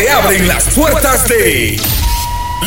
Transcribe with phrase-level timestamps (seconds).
[0.00, 1.78] Se abren las puertas de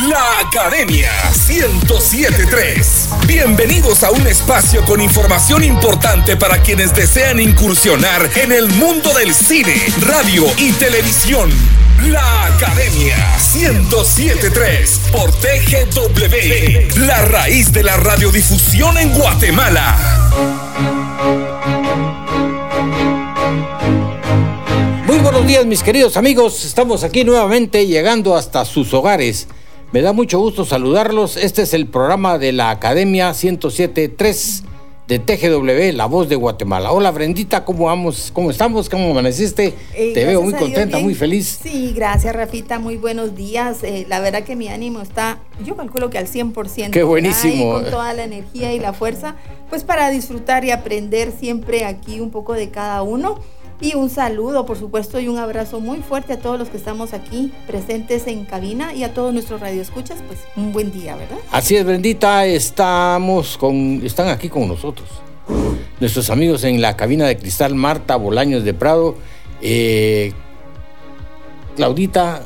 [0.08, 1.10] la Academia
[1.48, 3.08] 1073.
[3.26, 9.34] Bienvenidos a un espacio con información importante para quienes desean incursionar en el mundo del
[9.34, 11.50] cine, radio y televisión.
[12.04, 13.16] La Academia
[13.52, 21.03] 1073 por TGW, la raíz de la radiodifusión en Guatemala.
[25.24, 29.48] Buenos días mis queridos amigos, estamos aquí nuevamente llegando hasta sus hogares.
[29.90, 34.64] Me da mucho gusto saludarlos, este es el programa de la Academia 1073
[35.08, 36.92] de TGW, La Voz de Guatemala.
[36.92, 38.30] Hola Brendita, ¿cómo vamos?
[38.34, 38.90] ¿Cómo estamos?
[38.90, 39.72] ¿Cómo amaneciste?
[39.94, 41.58] Eh, Te veo muy contenta, muy feliz.
[41.62, 43.82] Sí, gracias Rafita, muy buenos días.
[43.82, 46.90] Eh, la verdad que mi ánimo está, yo calculo que al 100%.
[46.90, 47.72] Qué buenísimo.
[47.72, 49.36] con toda la energía y la fuerza,
[49.70, 53.40] pues para disfrutar y aprender siempre aquí un poco de cada uno.
[53.84, 57.12] Y un saludo, por supuesto, y un abrazo muy fuerte a todos los que estamos
[57.12, 61.36] aquí presentes en cabina y a todos nuestros radioescuchas, pues un buen día, ¿verdad?
[61.52, 65.06] Así es, Brendita, estamos con, están aquí con nosotros.
[66.00, 69.16] Nuestros amigos en la cabina de cristal, Marta Bolaños de Prado.
[69.60, 70.32] eh,
[71.76, 72.40] Claudita,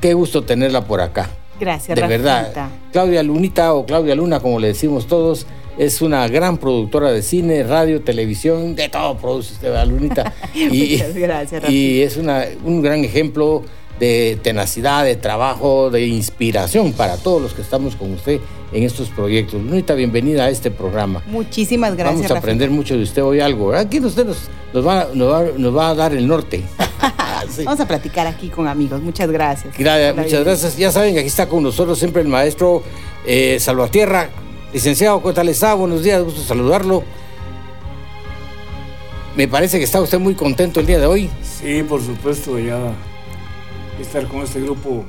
[0.00, 1.30] qué gusto tenerla por acá.
[1.60, 2.70] Gracias, de verdad.
[2.90, 5.46] Claudia Lunita o Claudia Luna, como le decimos todos,
[5.78, 10.34] es una gran productora de cine, radio, televisión, de todo produce usted, ¿verdad, Lunita?
[10.54, 13.62] Muchas gracias, Y es una, un gran ejemplo
[13.98, 18.40] de tenacidad, de trabajo, de inspiración para todos los que estamos con usted
[18.72, 19.62] en estos proyectos.
[19.62, 21.22] Lunita, bienvenida a este programa.
[21.26, 22.22] Muchísimas gracias.
[22.22, 23.68] Vamos a aprender mucho de usted hoy algo.
[23.68, 23.86] ¿verdad?
[23.86, 26.62] Aquí usted nos, nos va, nos, va, nos va a dar el norte.
[27.50, 27.64] Sí.
[27.64, 29.02] Vamos a platicar aquí con amigos.
[29.02, 29.74] Muchas gracias.
[29.76, 30.76] Muchas gracias.
[30.76, 32.82] Ya saben aquí está con nosotros siempre el maestro
[33.26, 34.28] eh, Salvatierra.
[34.72, 35.74] Licenciado, ¿qué tal está?
[35.74, 37.02] Buenos días, gusto saludarlo.
[39.34, 41.28] Me parece que está usted muy contento el día de hoy.
[41.42, 42.92] Sí, por supuesto, ya
[44.00, 45.04] estar con este grupo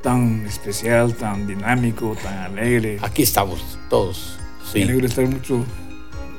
[0.00, 2.98] tan especial, tan dinámico, tan alegre.
[3.02, 4.38] Aquí estamos todos.
[4.74, 5.64] Me alegro estar mucho,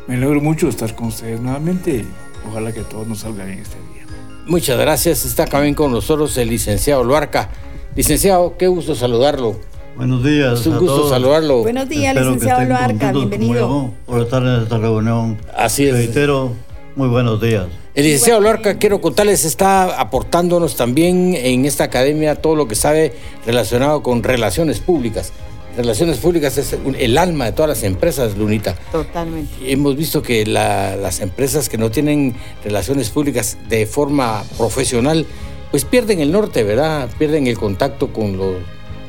[0.08, 2.08] me alegro mucho de estar con ustedes nuevamente y
[2.48, 4.06] ojalá que todo nos salga bien este día.
[4.46, 5.26] Muchas gracias.
[5.26, 7.50] Está también con nosotros el licenciado Luarca.
[7.98, 9.60] Licenciado, qué gusto saludarlo.
[9.96, 10.62] Buenos días.
[10.62, 11.10] Es un a gusto todos.
[11.10, 11.62] saludarlo.
[11.62, 13.92] Buenos días, Espero licenciado Loarca, bienvenido.
[14.06, 15.38] por estar en esta reunión.
[15.56, 15.94] Así es.
[15.94, 16.54] Reitero,
[16.96, 17.66] muy buenos días.
[17.94, 23.14] El licenciado Lorca, quiero contarles, está aportándonos también en esta academia todo lo que sabe
[23.46, 25.34] relacionado con relaciones públicas.
[25.76, 28.76] Relaciones públicas es el alma de todas las empresas, Lunita.
[28.92, 29.52] Totalmente.
[29.72, 35.26] Hemos visto que la- las empresas que no tienen relaciones públicas de forma profesional,
[35.70, 37.10] pues pierden el norte, ¿verdad?
[37.18, 38.56] Pierden el contacto con, los,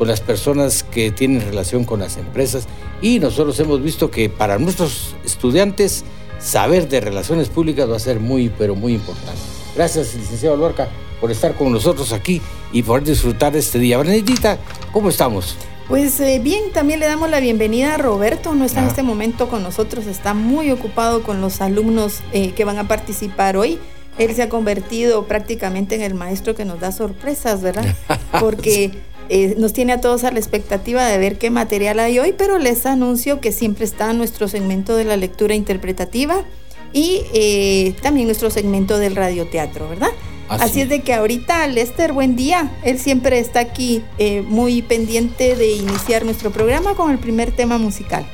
[0.02, 2.64] con las personas que tienen relación con las empresas.
[3.00, 6.02] Y nosotros hemos visto que para nuestros estudiantes,
[6.40, 9.38] saber de relaciones públicas va a ser muy, pero muy importante.
[9.76, 10.88] Gracias, licenciado Lorca,
[11.20, 12.42] por estar con nosotros aquí
[12.72, 13.96] y por disfrutar este día.
[13.96, 14.58] Benedita,
[14.90, 15.54] ¿cómo estamos?
[15.86, 18.88] Pues eh, bien, también le damos la bienvenida a Roberto, no está en Ah.
[18.88, 23.56] este momento con nosotros, está muy ocupado con los alumnos eh, que van a participar
[23.56, 23.78] hoy.
[24.18, 27.84] Él se ha convertido prácticamente en el maestro que nos da sorpresas, ¿verdad?
[28.40, 28.90] Porque
[29.28, 32.58] eh, nos tiene a todos a la expectativa de ver qué material hay hoy, pero
[32.58, 36.44] les anuncio que siempre está nuestro segmento de la lectura interpretativa
[36.92, 40.10] y eh, también nuestro segmento del radioteatro, ¿verdad?
[40.48, 42.70] Así Así, es de que ahorita Lester, buen día.
[42.84, 47.78] Él siempre está aquí eh, muy pendiente de iniciar nuestro programa con el primer tema
[47.78, 48.26] musical.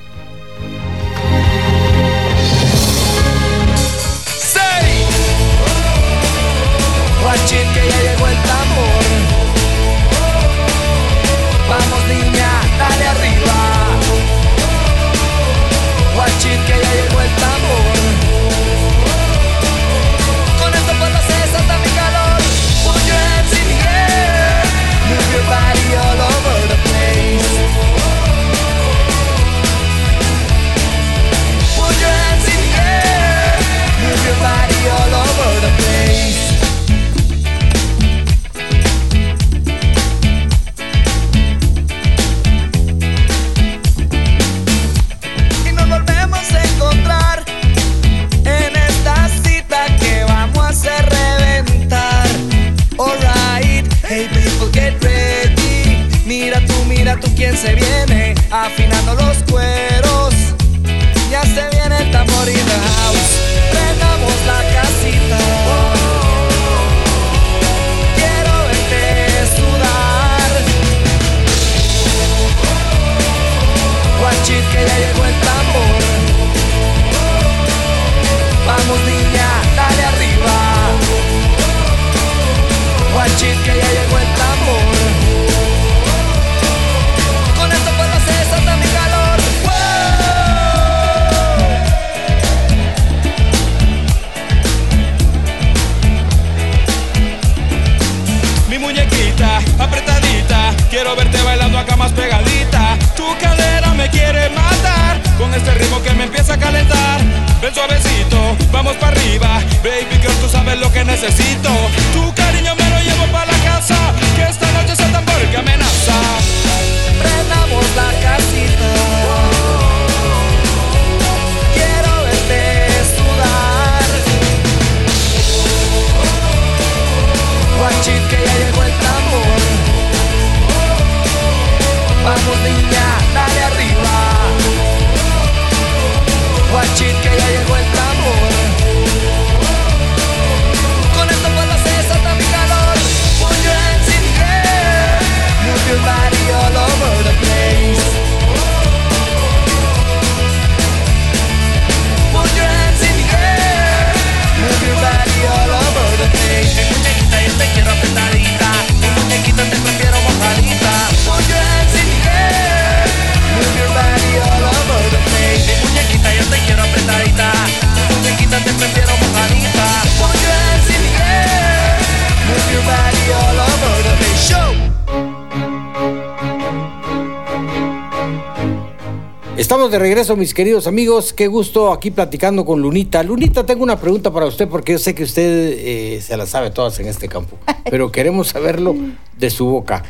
[179.88, 181.32] Estamos de regreso, mis queridos amigos.
[181.32, 183.22] Qué gusto aquí platicando con Lunita.
[183.22, 185.42] Lunita, tengo una pregunta para usted porque yo sé que usted
[185.78, 187.56] eh, se la sabe todas en este campo,
[187.90, 188.94] pero queremos saberlo
[189.38, 190.02] de su boca.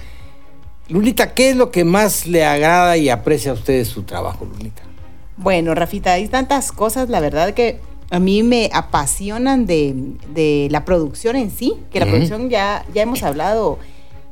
[0.89, 4.47] Lunita, ¿qué es lo que más le agrada y aprecia a usted de su trabajo,
[4.47, 4.83] Lunita?
[5.37, 7.79] Bueno, Rafita, hay tantas cosas, la verdad que
[8.11, 9.95] a mí me apasionan de,
[10.35, 13.79] de la producción en sí, que la producción ya, ya hemos hablado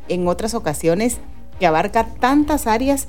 [0.08, 1.19] en otras ocasiones,
[1.60, 3.06] que abarca tantas áreas.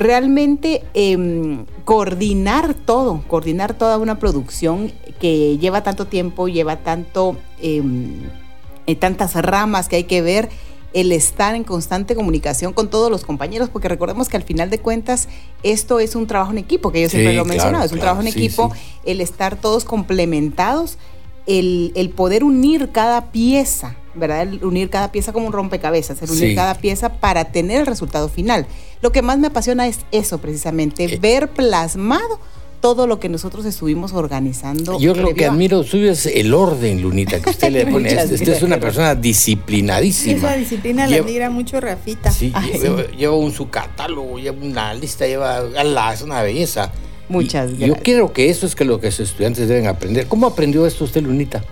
[0.00, 8.22] Realmente em, coordinar todo, coordinar toda una producción que lleva tanto tiempo, lleva tanto, em,
[8.86, 10.48] eh, tantas ramas que hay que ver,
[10.94, 14.78] el estar en constante comunicación con todos los compañeros, porque recordemos que al final de
[14.78, 15.28] cuentas
[15.62, 17.92] esto es un trabajo en equipo, que yo siempre Sí, lo he claro, mencionado, es
[17.92, 18.80] un claro, trabajo en sí, equipo, sí.
[19.04, 20.96] el estar todos complementados,
[21.46, 24.42] el, el poder unir cada pieza, ¿verdad?
[24.42, 28.30] El unir cada pieza como un rompecabezas, el unir cada pieza para tener el resultado
[28.30, 28.66] final.
[29.02, 31.18] Lo que más me apasiona es eso precisamente, Eh.
[31.20, 32.38] ver plasmado
[32.80, 34.98] todo lo que nosotros estuvimos organizando.
[34.98, 38.08] Yo lo que admiro suyo es el orden, Lunita, que usted le pone.
[38.14, 38.80] Usted es una gracias.
[38.80, 40.48] persona disciplinadísima.
[40.48, 42.30] Esa disciplina la Lleva- admira mucho Rafita.
[42.30, 43.16] Sí, Ay, lleva, sí.
[43.16, 45.58] lleva un su catálogo, lleva una lista, lleva.
[45.76, 46.90] ala, es una belleza.
[47.28, 48.02] Muchas Y Yo gracias.
[48.02, 50.26] creo que eso es que lo que sus estudiantes deben aprender.
[50.26, 51.62] ¿Cómo aprendió esto usted, Lunita?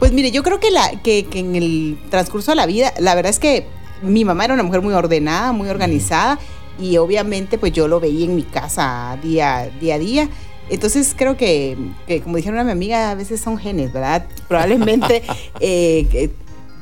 [0.00, 3.14] Pues mire, yo creo que, la, que, que en el transcurso de la vida, la
[3.14, 3.66] verdad es que
[4.02, 6.38] mi mamá era una mujer muy ordenada, muy organizada
[6.78, 10.28] y obviamente pues yo lo veía en mi casa día, día a día.
[10.70, 11.76] Entonces creo que,
[12.06, 14.26] que, como dijeron a mi amiga, a veces son genes, ¿verdad?
[14.48, 15.22] Probablemente
[15.60, 16.30] eh,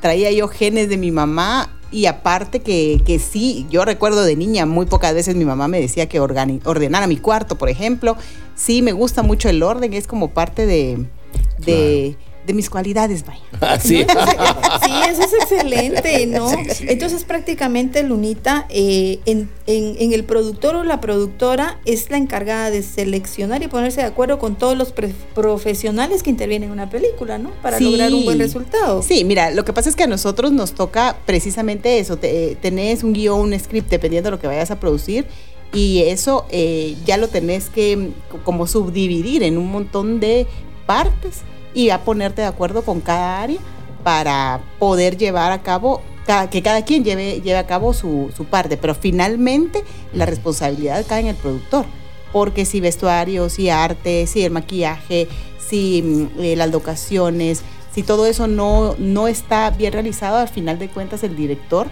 [0.01, 4.65] traía yo genes de mi mamá y aparte que, que sí, yo recuerdo de niña,
[4.65, 8.17] muy pocas veces mi mamá me decía que ordenara mi cuarto, por ejemplo.
[8.55, 11.07] Sí, me gusta mucho el orden, es como parte de,
[12.47, 13.41] de mis cualidades, vaya.
[13.61, 14.05] Así.
[14.85, 16.51] Sí, eso es excelente, ¿no?
[16.81, 22.71] Entonces prácticamente Lunita, eh, en, en- en el productor o la productora es la encargada
[22.71, 24.93] de seleccionar y ponerse de acuerdo con todos los
[25.35, 27.51] profesionales que intervienen en una película, ¿no?
[27.63, 27.85] Para Sí.
[27.85, 29.03] lograr un buen resultado.
[29.03, 33.03] Sí, mira, lo que pasa es que a nosotros nos toca precisamente eso, te- tenés
[33.05, 35.27] un guion, un script, dependiendo de lo que vayas a producir,
[35.73, 38.13] y eso eh, ya lo tenés que mm,
[38.45, 40.47] como subdividir en un montón de
[40.87, 41.39] partes
[41.75, 43.59] y a ponerte de acuerdo con cada área
[44.05, 48.45] para poder llevar a cabo, ca- que cada quien lleve, lleve a cabo su, su
[48.47, 51.85] parte, pero finalmente la responsabilidad cae en el productor.
[52.33, 57.63] Porque si vestuario, si arte, si el maquillaje, si mm, eh, las locaciones,
[57.95, 61.89] si todo eso no, no está bien realizado, al final de cuentas el director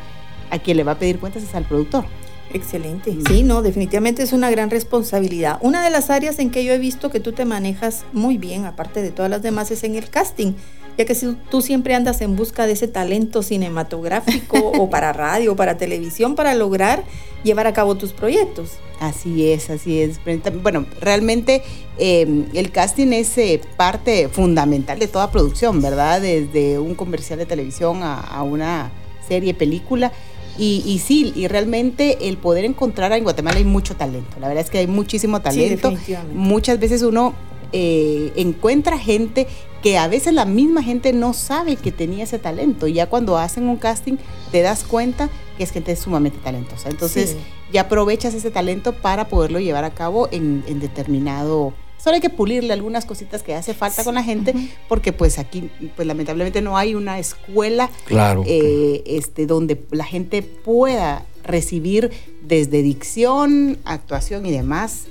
[0.51, 2.05] a quien le va a pedir cuentas es al productor.
[2.53, 3.17] Excelente.
[3.29, 5.59] Sí, no, definitivamente es una gran responsabilidad.
[5.61, 8.65] Una de las áreas en que yo he visto que tú te manejas muy bien,
[8.65, 10.55] aparte de todas las demás, es en el casting,
[10.99, 15.53] ya que si tú siempre andas en busca de ese talento cinematográfico o para radio
[15.53, 17.05] o para televisión para lograr
[17.45, 18.73] llevar a cabo tus proyectos.
[18.99, 20.21] Así es, así es.
[20.63, 21.63] Bueno, realmente
[21.99, 26.21] eh, el casting es eh, parte fundamental de toda producción, ¿verdad?
[26.21, 28.91] Desde un comercial de televisión a, a una
[29.27, 30.13] serie, película.
[30.59, 34.39] Y, y sí, y realmente el poder encontrar en Guatemala hay mucho talento.
[34.41, 35.93] La verdad es que hay muchísimo talento.
[36.35, 37.35] Muchas veces uno
[37.73, 39.47] eh, encuentra gente
[39.83, 42.87] que a veces la misma gente no sabe que tenía ese talento.
[42.87, 44.17] Y ya cuando hacen un casting
[44.53, 46.91] te das cuenta que es gente sumamente talentosa.
[46.91, 47.37] Entonces Sí.
[47.73, 51.73] ya aprovechas ese talento para poderlo llevar a cabo en, en determinado...
[52.03, 54.55] Solo hay que pulirle algunas cositas que hace falta con la gente,
[54.89, 58.43] porque pues aquí, pues lamentablemente no hay una escuela Claro.
[58.47, 62.11] eh, este, donde la gente pueda recibir
[62.43, 65.03] desde dicción, actuación y demás.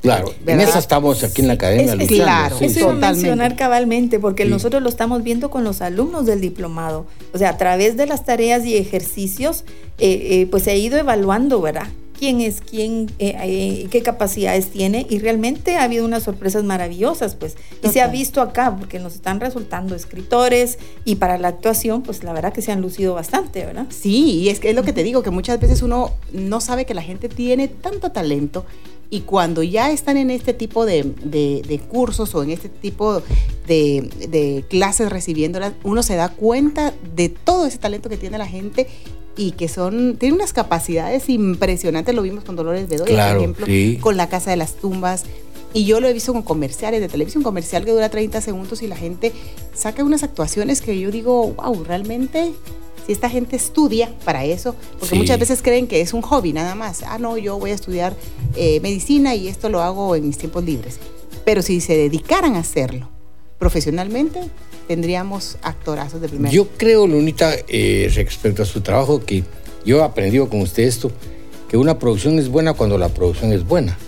[0.00, 2.24] Claro, en eso estamos aquí en la academia Es- es- luchando.
[2.24, 4.50] claro, sí, Eso iba a mencionar cabalmente, porque Sí.
[4.50, 7.06] nosotros lo estamos viendo con los alumnos del diplomado.
[7.32, 9.62] O sea, a través de las tareas y ejercicios,
[9.98, 11.86] eh, eh, pues se ha ido evaluando, ¿verdad?
[12.22, 17.34] Quién es quién, eh, eh, qué capacidades tiene y realmente ha habido unas sorpresas maravillosas,
[17.34, 17.56] pues.
[17.82, 22.22] Y se ha visto acá, porque nos están resultando escritores y para la actuación, pues
[22.22, 23.86] la verdad que se han lucido bastante, ¿verdad?
[23.88, 26.84] Sí, y es que es lo que te digo, que muchas veces uno no sabe
[26.86, 28.64] que la gente tiene tanto talento
[29.10, 33.20] y cuando ya están en este tipo de, de- de cursos o en este tipo
[33.66, 38.46] de, de clases recibiéndolas, uno se da cuenta de todo ese talento que tiene la
[38.46, 38.86] gente
[39.36, 43.66] y que son, tiene unas capacidades impresionantes, lo vimos con Dolores Bedoya, Claro, por ejemplo,
[43.66, 43.98] sí.
[44.00, 45.24] con la Casa de las Tumbas.
[45.74, 48.88] Y yo lo he visto con comerciales de televisión, comercial que dura 30 segundos y
[48.88, 49.32] la gente
[49.74, 52.52] saca unas actuaciones que yo digo, wow, realmente,
[53.06, 55.16] si esta gente estudia para eso, porque Sí.
[55.16, 57.02] muchas veces creen que es un hobby nada más.
[57.04, 58.14] Ah, no, yo voy a estudiar
[58.54, 60.98] eh, medicina y esto lo hago en mis tiempos libres.
[61.46, 63.08] Pero si se dedicaran a hacerlo
[63.58, 64.40] profesionalmente,
[64.88, 66.52] tendríamos actorazos de primera.
[66.52, 69.44] Yo creo, Lunita, eh, respecto a su trabajo, que
[69.84, 71.10] yo he aprendido con usted esto,
[71.68, 73.98] que una producción es buena cuando la producción es buena.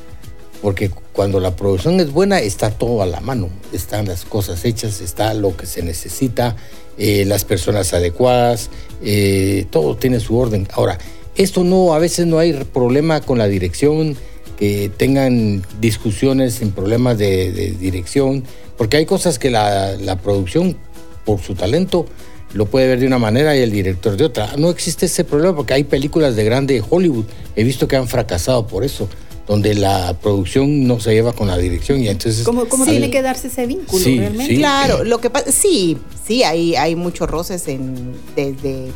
[0.63, 3.51] Porque cuando la producción es buena, está todo a la mano.
[3.73, 6.57] Están las cosas hechas, está lo que se necesita,
[6.97, 8.71] eh, las personas adecuadas,
[9.03, 10.67] eh, todo tiene su orden.
[10.73, 10.99] Ahora,
[11.37, 14.17] esto no, a veces no hay problema con la dirección,
[14.59, 18.45] que tengan discusiones sin problemas de, de dirección,
[18.77, 20.77] porque hay cosas que la, la producción,
[21.25, 22.07] por su talento,
[22.53, 24.57] lo puede ver de una manera y el director de otra.
[24.57, 27.25] No existe ese problema porque hay películas de grande Hollywood,
[27.57, 29.09] he visto que han fracasado por eso,
[29.49, 32.45] donde la producción no se lleva con la dirección y entonces...
[32.45, 32.93] ¿Cómo, cómo Sí.
[32.93, 34.55] tiene que darse ese vínculo Sí, realmente?
[34.55, 34.59] sí.
[34.61, 38.87] Claro, lo que pasa, sí, sí, hay, hay muchos roces en, desde,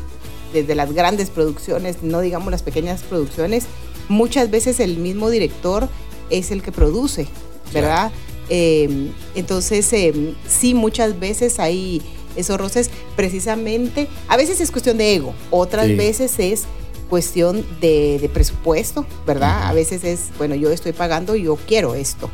[0.54, 3.64] desde las grandes producciones, no digamos las pequeñas producciones.
[4.08, 5.88] Muchas veces el mismo director
[6.30, 7.26] es el que produce,
[7.72, 8.10] ¿verdad?
[8.48, 12.00] Eh, entonces, eh, sí, muchas veces hay
[12.36, 15.94] esos roces precisamente, a veces es cuestión de ego, otras Sí.
[15.94, 16.64] veces es
[17.10, 19.66] cuestión de, de presupuesto, ¿verdad?
[19.66, 22.30] A veces es, bueno, yo estoy pagando, yo quiero esto.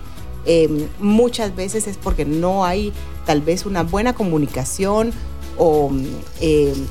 [0.47, 2.93] Eh, muchas veces es porque no hay
[3.25, 5.13] tal vez una buena comunicación
[5.57, 5.91] o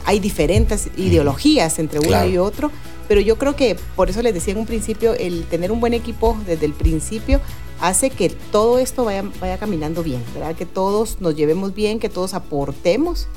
[0.05, 2.29] hay diferentes ideologías entre uno Claro.
[2.29, 2.71] y otro,
[3.07, 5.93] pero yo creo que por eso les decía en un principio, el tener un buen
[5.93, 7.41] equipo desde el principio
[7.81, 10.55] hace que todo esto vaya, vaya caminando bien, ¿verdad?
[10.55, 13.27] Que todos nos llevemos bien, que todos aportemos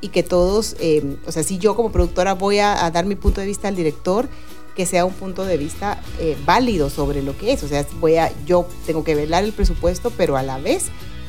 [0.00, 3.40] y que todos, eh, o sea, si yo como productora voy a, dar mi punto
[3.40, 4.28] de vista al director,
[4.74, 7.62] que sea un punto de vista eh, válido sobre lo que es.
[7.62, 10.86] O sea, voy a, yo tengo que velar el presupuesto, pero a la vez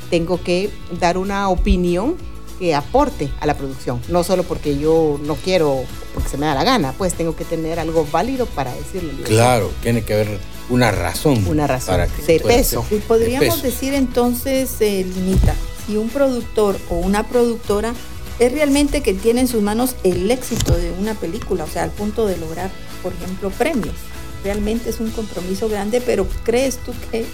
[0.09, 2.15] tengo que dar una opinión
[2.59, 4.01] que aporte a la producción.
[4.09, 5.83] No solo porque yo no quiero,
[6.13, 9.23] porque se me da la gana, pues tengo que tener algo válido para decirle.
[9.23, 11.45] Claro, tiene que haber una razón.
[11.47, 12.85] Una razón para que de peso.
[12.89, 13.61] Y podríamos De peso.
[13.63, 15.53] decir entonces, eh, Linita,
[15.85, 17.93] si un productor o una productora
[18.39, 21.91] es realmente que tiene en sus manos el éxito de una película, o sea, al
[21.91, 23.95] punto de lograr, por ejemplo, premios.
[24.43, 27.25] Realmente es un compromiso grande, pero ¿crees tú que,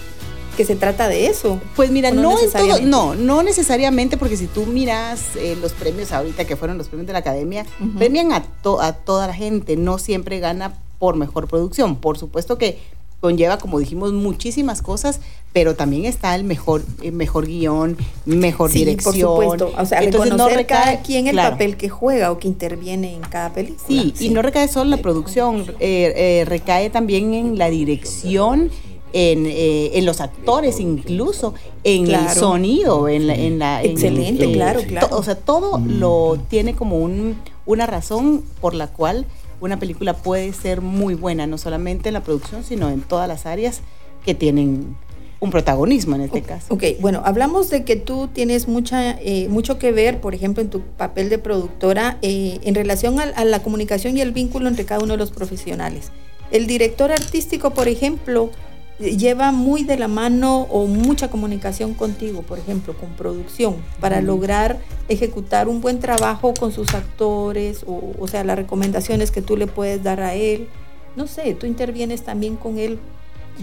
[0.60, 1.58] que se trata de eso?
[1.74, 5.56] Pues mira, ¿O no no, en todo, no, no necesariamente, porque si tú miras eh,
[5.58, 7.64] los premios ahorita que fueron los premios de la academia,
[7.96, 11.96] premian a, to- a toda la gente, no siempre gana por mejor producción.
[11.96, 12.78] Por supuesto que
[13.20, 15.20] conlleva, como dijimos, muchísimas cosas,
[15.54, 19.14] pero también está el mejor, el mejor guion, mejor Sí, dirección.
[19.14, 19.72] por supuesto.
[19.78, 21.52] O sea, Entonces, reconocer no recae- cada quien el claro.
[21.52, 23.82] papel que juega o que interviene en cada película.
[23.88, 28.70] Sí, y no recae solo en la producción, eh, eh, recae también en la dirección,
[29.12, 33.34] en, eh, en los actores incluso, en el sonido, en la...
[33.34, 35.08] En la Excelente, en- claro, to- claro.
[35.16, 37.36] O sea, todo lo tiene como un,
[37.66, 39.26] una razón por la cual
[39.60, 43.46] una película puede ser muy buena, no solamente en la producción, sino en todas las
[43.46, 43.80] áreas
[44.24, 44.96] que tienen
[45.38, 46.66] un protagonismo en este caso.
[46.74, 50.68] Ok, bueno, hablamos de que tú tienes mucha, eh, mucho que ver, por ejemplo, en
[50.68, 54.84] tu papel de productora eh, en relación a, a la comunicación y el vínculo entre
[54.84, 56.10] cada uno de los profesionales.
[56.50, 58.54] El director artístico, por ejemplo, eh,
[59.00, 64.78] lleva muy de la mano o mucha comunicación contigo, por ejemplo, con producción, para lograr
[65.08, 69.66] ejecutar un buen trabajo con sus actores, o, o sea, las recomendaciones que tú le
[69.66, 70.68] puedes dar a él.
[71.16, 72.98] No sé, tú intervienes también con él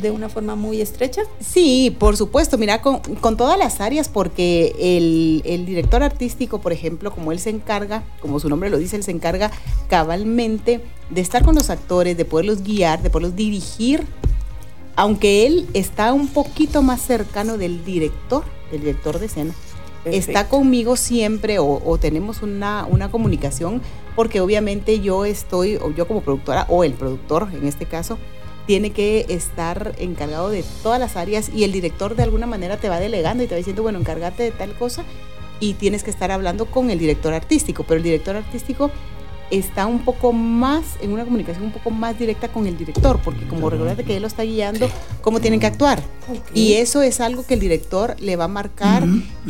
[0.01, 1.21] de una forma muy estrecha.
[1.39, 6.73] Sí, por supuesto, mira, con, con todas las áreas, porque el, el director artístico, por
[6.73, 9.51] ejemplo, como él se encarga, como su nombre lo dice, él se encarga
[9.89, 14.05] cabalmente de estar con los actores, de poderlos guiar, de poderlos dirigir,
[14.97, 19.53] aunque él está un poquito más cercano del director, del director de escena,
[20.05, 23.81] está conmigo siempre o, o tenemos una, una comunicación
[24.15, 28.17] porque obviamente yo estoy, o yo como productora, o el productor en este caso,
[28.65, 32.89] tiene que estar encargado de todas las áreas y el director de alguna manera te
[32.89, 35.03] va delegando y te va diciendo, bueno, encárgate de tal cosa
[35.59, 38.89] y tienes que estar hablando con el director artístico, pero el director artístico
[39.51, 43.47] está un poco más, en una comunicación un poco más directa con el director, porque
[43.47, 44.89] como recuerda que él lo está guiando,
[45.21, 46.01] cómo tienen que actuar.
[46.53, 49.03] Y eso es algo que el director le va a marcar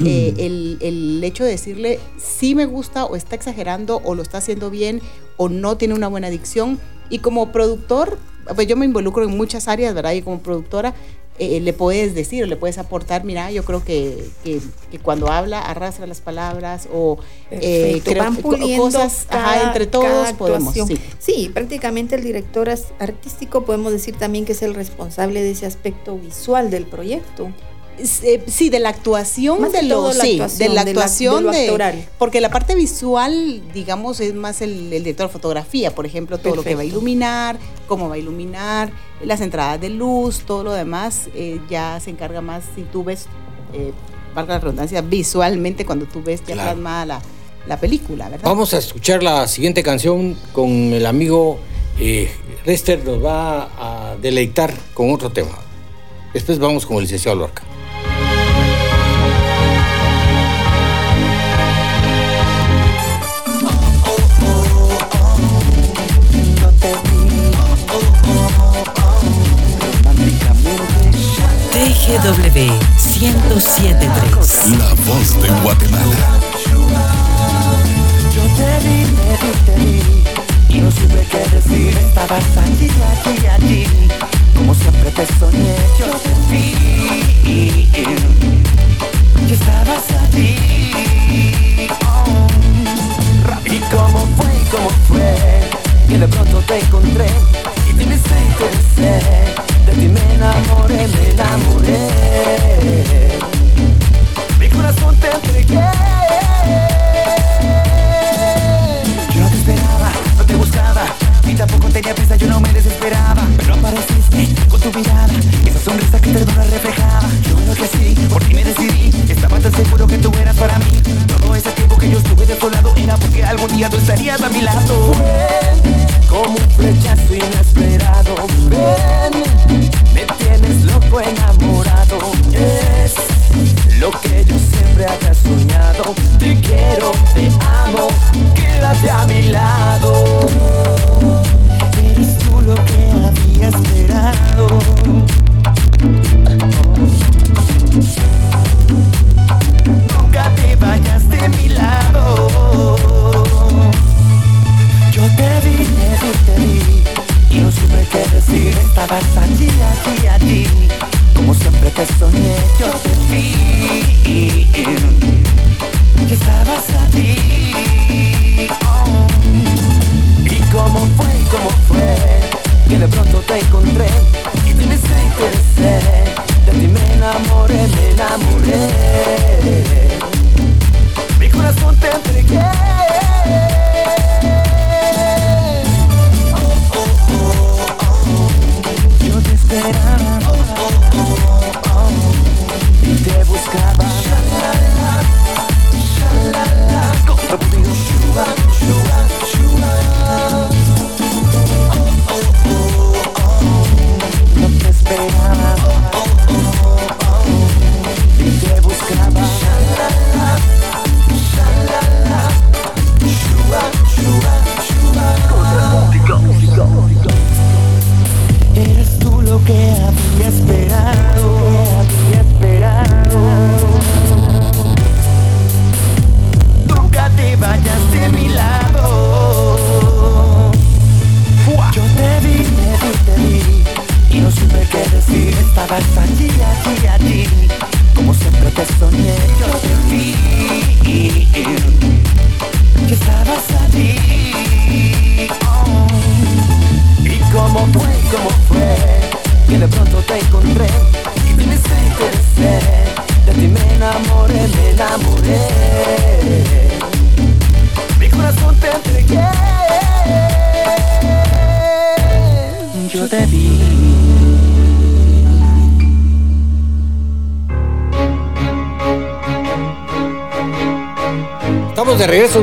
[0.04, 4.38] eh, el, el hecho de decirle si me gusta o está exagerando o lo está
[4.38, 5.02] haciendo bien
[5.38, 6.80] o no tiene una buena dicción.
[7.10, 8.20] Y como productor,
[8.56, 10.12] pues yo me involucro en muchas áreas, ¿verdad?
[10.14, 10.94] Y como productora
[11.40, 14.60] eh, le puedes decir o le puedes aportar, mira, yo creo que, que-
[14.92, 17.18] que cuando habla arrastra las palabras o
[17.52, 18.36] eh, creo van
[18.82, 20.74] cosas ajá, entre todos podemos.
[20.88, 20.98] Sí.
[21.20, 26.18] Sí, prácticamente el director artístico podemos decir también que es el responsable de ese aspecto
[26.18, 27.52] visual del proyecto.
[28.00, 30.94] Eh, sí, de la actuación Más de lo, todo la sí, actuación, de la de
[30.94, 32.06] la- actuación de lo de- actoral.
[32.20, 36.56] porque la parte visual, digamos, es más el, el director de fotografía, por ejemplo, todo
[36.56, 38.92] lo que va a iluminar, cómo va a iluminar,
[39.24, 43.26] las entradas de luz, todo lo demás, eh, ya se encarga más si tú ves,
[43.74, 43.92] eh,
[44.36, 46.72] valga la redundancia, visualmente cuando tú ves ya Claro.
[46.74, 47.22] plasmada la,
[47.68, 48.48] la película, ¿verdad?
[48.48, 51.58] Vamos a escuchar la siguiente canción con el amigo
[52.00, 52.30] eh,
[52.64, 53.70] Rester, nos va
[54.12, 55.58] a deleitar con otro tema.
[56.34, 57.64] Después vamos con el licenciado Lorca.
[72.08, 72.72] TGW
[73.20, 74.78] 1073.
[74.80, 76.40] La voz de Guatemala.
[78.34, 80.00] Yo te vi, te vi, te vi
[80.70, 82.87] Y no supe qué decir Estabas allí,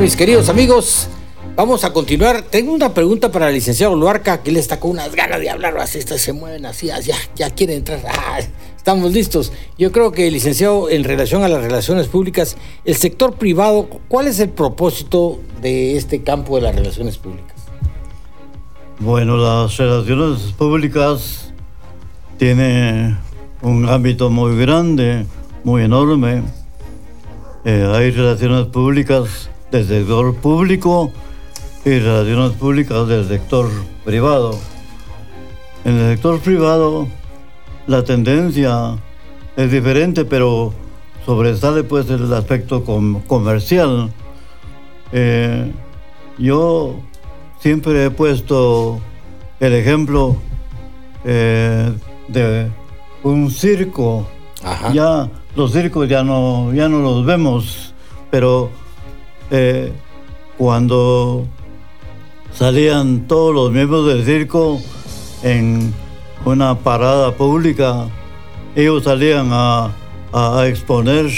[0.04, 1.08] mis queridos amigos.
[1.56, 2.42] Vamos a continuar.
[2.42, 5.78] Tengo una pregunta para el licenciado Luarca, que él está con unas ganas de hablar,
[5.78, 8.00] así estas se mueven así, ya, ya quiere entrar.
[8.06, 8.38] Ah,
[8.76, 9.50] estamos listos.
[9.78, 14.40] Yo creo que, licenciado, en relación a las relaciones públicas, el sector privado, ¿cuál es
[14.40, 17.56] el propósito de este campo de las relaciones públicas?
[18.98, 21.50] Bueno, las relaciones públicas
[22.36, 23.16] tiene
[23.62, 25.24] un ámbito muy grande,
[25.62, 26.42] muy enorme.
[27.64, 31.10] Eh, hay relaciones públicas del sector público
[31.84, 33.68] y relaciones públicas del sector
[34.04, 34.56] privado.
[35.84, 37.08] En el sector privado
[37.88, 38.96] la tendencia
[39.56, 40.72] es diferente, pero
[41.26, 44.12] sobresale pues el aspecto com- comercial.
[45.10, 45.72] Eh,
[46.38, 46.94] yo
[47.58, 49.00] siempre he puesto
[49.58, 50.36] el ejemplo
[51.24, 51.92] eh,
[52.28, 52.70] de
[53.24, 54.28] un circo.
[54.62, 54.92] Ajá.
[54.92, 57.92] Ya los circos ya no, ya no los vemos,
[58.30, 58.70] pero
[59.50, 59.92] eh,
[60.56, 61.46] cuando
[62.52, 64.80] salían todos los miembros del circo
[65.42, 65.92] en
[66.44, 68.06] una parada pública,
[68.74, 69.90] ellos salían a,
[70.66, 71.30] exponer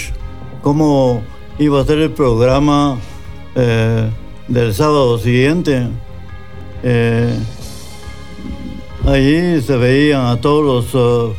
[0.62, 1.22] cómo
[1.58, 2.98] iba a ser el programa
[3.54, 4.08] eh,
[4.48, 5.88] del sábado siguiente.
[6.82, 7.38] Eh,
[9.04, 11.34] allí se veían a todos los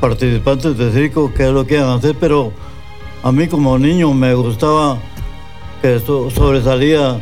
[0.00, 2.52] participantes del circo qué es lo que iban a hacer, pero
[3.22, 4.98] a mí como niño me gustaba
[5.82, 7.20] que so- sobresalía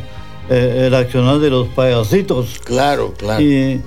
[0.49, 2.59] eh, el accionar de los payasitos.
[2.63, 3.41] Claro, claro.
[3.41, 3.81] Y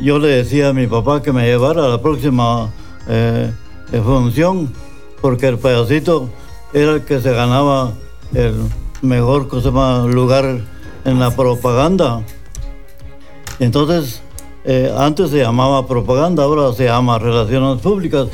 [0.00, 2.70] yo le decía a mi papá que me llevara a la próxima
[3.08, 3.50] eh,
[4.04, 4.72] función,
[5.20, 6.28] porque el payasito
[6.72, 7.92] era el que se ganaba
[8.34, 8.54] el
[9.02, 10.60] mejor cosa más, lugar
[11.04, 12.22] en la propaganda.
[13.60, 14.20] Entonces,
[14.64, 18.28] eh, antes se llamaba propaganda, ahora se llama relaciones públicas,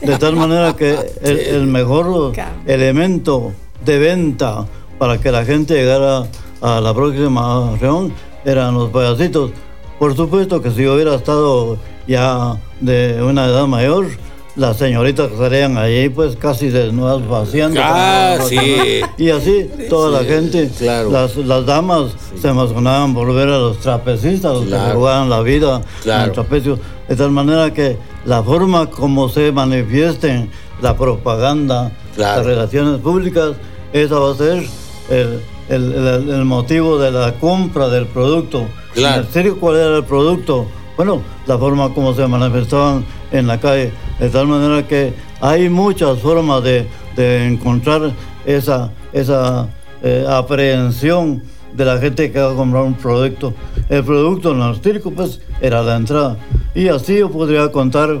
[0.00, 2.32] de tal manera que el, el mejor
[2.66, 3.52] elemento
[3.84, 4.64] de venta
[5.02, 6.28] para que la gente llegara
[6.60, 8.12] a la próxima reunión
[8.44, 9.50] eran los payasitos.
[9.98, 14.06] Por supuesto que si yo hubiera estado ya de una edad mayor,
[14.54, 17.80] las señoritas que salían allí pues casi desnudas vaciando.
[17.82, 19.00] Ah, sí.
[19.18, 21.10] Y así toda la gente, Claro.
[21.10, 24.94] las, las damas se emocionaban por ver a los trapecistas, los que Claro.
[25.00, 26.24] jugaban la vida en Claro.
[26.26, 26.78] el trapecio.
[27.08, 30.48] De tal manera que la forma como se manifiesten
[30.80, 33.54] la propaganda, las relaciones públicas,
[33.92, 34.62] esa va a ser
[35.10, 38.66] el, el- el- el motivo de la compra del producto.
[38.94, 39.22] Claro.
[39.22, 40.66] En circo, ¿cuál era el producto?
[40.96, 43.92] Bueno, la forma como se manifestaban en la calle.
[44.18, 46.86] De tal manera que hay muchas formas de,
[47.16, 48.12] de encontrar
[48.44, 49.68] esa, esa
[50.02, 53.54] eh, aprehensión de la gente que va a comprar un producto.
[53.88, 56.36] El producto en el circo, pues, era la entrada.
[56.74, 58.20] Y así yo podría contar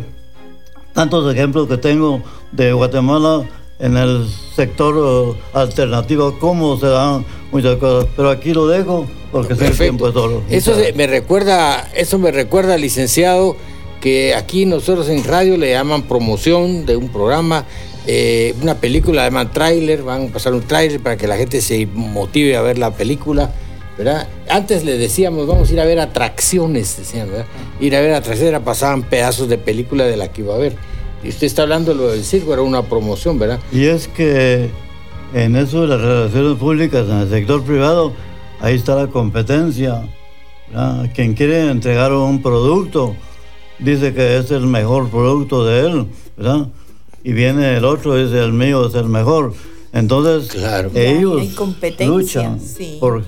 [0.94, 3.42] tantos ejemplos que tengo de Guatemala
[3.82, 8.08] en el sector eh, alternativo, cómo se dan muchas cosas.
[8.16, 10.42] Pero aquí lo dejo porque sé el tiempo es oro.
[10.48, 13.56] Eso se- me recuerda, eso me recuerda, licenciado,
[14.00, 17.64] que aquí nosotros en radio le llaman promoción de un programa,
[18.06, 21.86] eh, una película, llaman tráiler, van a pasar un tráiler para que la gente se
[21.86, 23.52] motive a ver la película,
[23.98, 24.26] ¿verdad?
[24.48, 27.46] Antes le decíamos, vamos a ir a ver atracciones, decían, ¿verdad?
[27.80, 30.76] Ir a ver atracciones, pasaban pedazos de película de la que iba a ver.
[31.24, 33.60] Y usted está hablando de lo del circo, era una promoción, ¿verdad?
[33.72, 34.70] Y es que
[35.34, 38.12] en eso de las relaciones públicas en el sector privado,
[38.60, 40.02] ahí está la competencia.
[40.68, 41.10] ¿verdad?
[41.14, 43.14] Quien quiere entregar un producto
[43.78, 46.06] dice que es el mejor producto de él,
[46.36, 46.68] ¿verdad?
[47.24, 49.54] Y viene el otro y dice el mío es el mejor.
[49.92, 50.90] Entonces Claro.
[50.94, 52.96] Ellos hay competencia, luchan sí.
[52.98, 53.24] por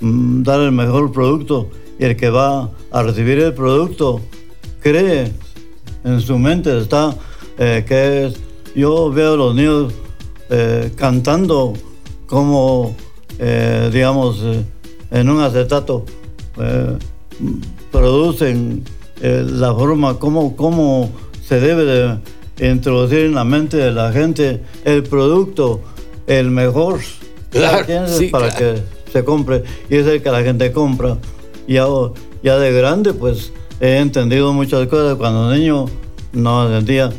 [0.00, 4.20] mm, dar el mejor producto y el que va a recibir el producto
[4.80, 5.32] cree
[6.04, 7.14] en su mente está
[7.58, 8.34] eh, que es
[8.74, 9.92] yo veo a los niños
[10.50, 11.72] eh, cantando
[12.26, 12.94] como
[13.38, 14.42] eh, digamos
[15.10, 16.04] en un acetato
[17.90, 18.84] producen
[19.20, 21.10] la forma como cómo
[21.42, 21.84] se debe
[22.56, 25.80] de introducir en la mente de la gente el producto
[26.26, 27.00] el mejor
[27.54, 28.16] Claro, ¿entiendes?
[28.16, 28.74] sí, para claro.
[28.74, 31.18] que se compre y es el que la gente compra.
[31.68, 31.86] Ya,
[32.42, 33.52] ya de grande, pues
[33.84, 35.16] he entendido muchas cosas.
[35.16, 35.86] Cuando niño
[36.32, 37.12] no entendía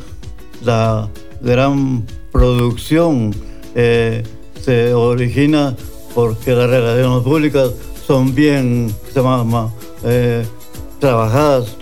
[0.64, 1.10] la
[1.42, 3.34] gran producción
[3.76, 4.24] eh,
[4.62, 5.76] se origina
[6.16, 7.70] porque las relaciones públicas
[8.08, 9.72] son bien se llama,
[10.04, 10.44] eh,
[11.00, 11.76] trabajadas.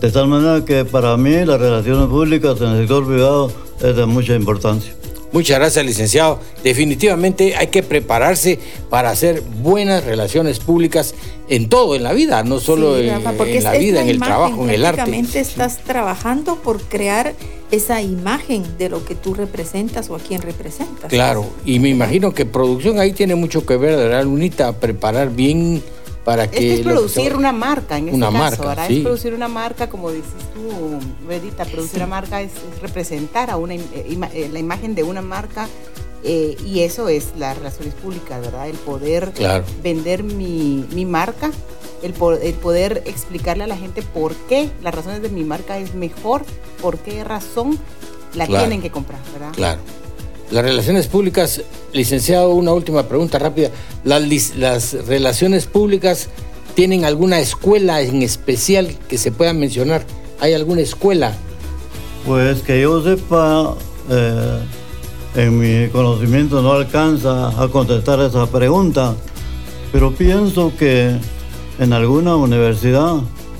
[0.00, 4.06] De tal manera que para mí las relaciones públicas en el sector privado es de
[4.06, 4.94] mucha importancia.
[5.32, 6.40] Muchas gracias, licenciado.
[6.62, 8.58] Definitivamente hay que prepararse
[8.90, 11.14] para hacer buenas relaciones públicas
[11.54, 14.18] en todo, en la vida, no solo Sí, en, Rafa, la vida, en el imagen,
[14.34, 14.96] trabajo, en el arte.
[15.02, 17.34] Prácticamente estás trabajando por crear
[17.70, 21.10] esa imagen de lo que tú representas o a quién representas.
[21.10, 24.72] Claro, y me imagino que producción ahí tiene mucho que ver, ¿verdad, Lunita?
[24.72, 25.82] Preparar bien
[26.24, 26.56] para que...
[26.56, 28.88] Es que es que producir una marca en Una este caso, marca, ¿verdad?
[28.88, 28.96] sí.
[28.96, 33.56] Es producir una marca, como dices tú, Verita, producir una marca es, es representar a
[33.58, 35.68] una eh, ima- eh, la imagen de una marca
[36.24, 38.68] eh, y eso es las relaciones públicas, ¿verdad?
[38.68, 39.64] El poder Claro.
[39.82, 41.50] vender mi, mi marca,
[42.02, 45.78] el, po- el poder explicarle a la gente por qué las razones de mi marca
[45.78, 46.42] es mejor,
[46.80, 47.78] por qué razón
[48.34, 48.64] la Claro.
[48.64, 49.52] tienen que comprar, ¿verdad?
[49.54, 49.80] Claro.
[50.50, 53.70] Las relaciones públicas, licenciado, una última pregunta rápida.
[54.04, 56.28] ¿Las, las relaciones públicas
[56.74, 60.04] tienen alguna escuela en especial que se pueda mencionar?
[60.40, 61.32] ¿Hay alguna escuela?
[62.26, 63.76] Pues que yo sepa,
[64.10, 64.58] eh,
[65.34, 69.14] en mi conocimiento no alcanza a contestar esa pregunta,
[69.90, 71.16] pero pienso que
[71.78, 73.16] en alguna universidad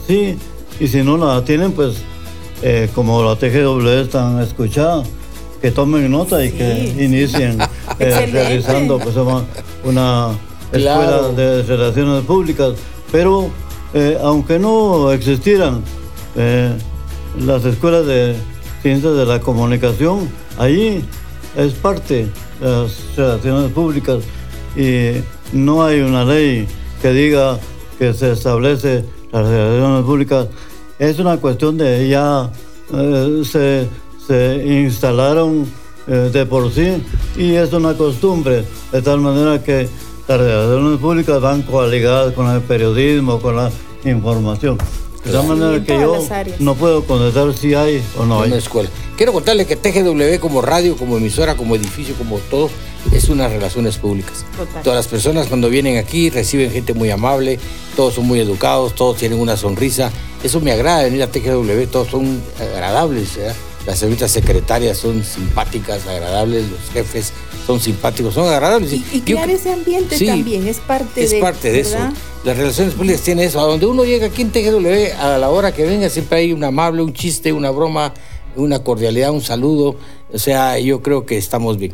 [0.07, 0.37] sí,
[0.81, 1.97] y si no la tienen, pues
[2.63, 5.03] eh, como la TGW es tan escuchada,
[5.61, 7.59] que tomen nota y que inicien
[7.99, 9.45] eh, realizando pues, una-
[9.85, 10.31] una
[10.73, 11.33] escuela Claro.
[11.35, 12.73] de relaciones públicas.
[13.11, 13.49] Pero
[13.95, 15.83] eh, aunque no existieran
[16.37, 16.73] eh,
[17.39, 18.35] las escuelas de
[18.83, 21.05] ciencias de la comunicación, allí
[21.57, 22.29] es parte
[22.61, 24.23] de las relaciones públicas
[24.77, 26.67] y no hay una ley
[27.01, 27.59] que diga
[27.99, 30.47] que se establece las relaciones públicas.
[30.99, 32.51] Es una cuestión de ya
[32.95, 33.89] eh, se,
[34.27, 35.67] se instalaron
[36.07, 37.03] eh, de por sí
[37.37, 39.89] y es una costumbre, de tal manera que
[40.27, 43.71] las relaciones públicas van coaligadas con el periodismo, con la
[44.05, 44.79] información.
[45.25, 46.19] De tal manera que yo
[46.59, 48.49] no puedo contestar si hay o no hay.
[48.49, 48.89] una escuela.
[49.17, 52.71] Quiero contarle que TGW como radio, como emisora, como edificio, como todo,
[53.13, 54.45] es unas relaciones públicas.
[54.57, 54.83] Total.
[54.83, 57.59] Todas las personas cuando vienen aquí reciben gente muy amable,
[57.95, 60.11] todos son muy educados, todos tienen una sonrisa.
[60.43, 63.37] Eso me agrada venir a TGW, todos son agradables.
[63.37, 63.55] ¿verdad?
[63.87, 67.33] Las señoritas secretarias son simpáticas, agradables, los jefes
[67.67, 68.93] son simpáticos, son agradables.
[68.93, 71.99] Y, crear cre- ese ambiente Sí, también es parte es de parte de eso.
[72.45, 73.61] Las relaciones públicas tienen eso.
[73.61, 76.65] A donde uno llega aquí en TGW, a la hora que venga, siempre hay un
[76.65, 78.15] amable, un chiste, una broma,
[78.57, 79.97] una cordialidad, un saludo.
[80.33, 81.93] O sea, yo creo que estamos bien.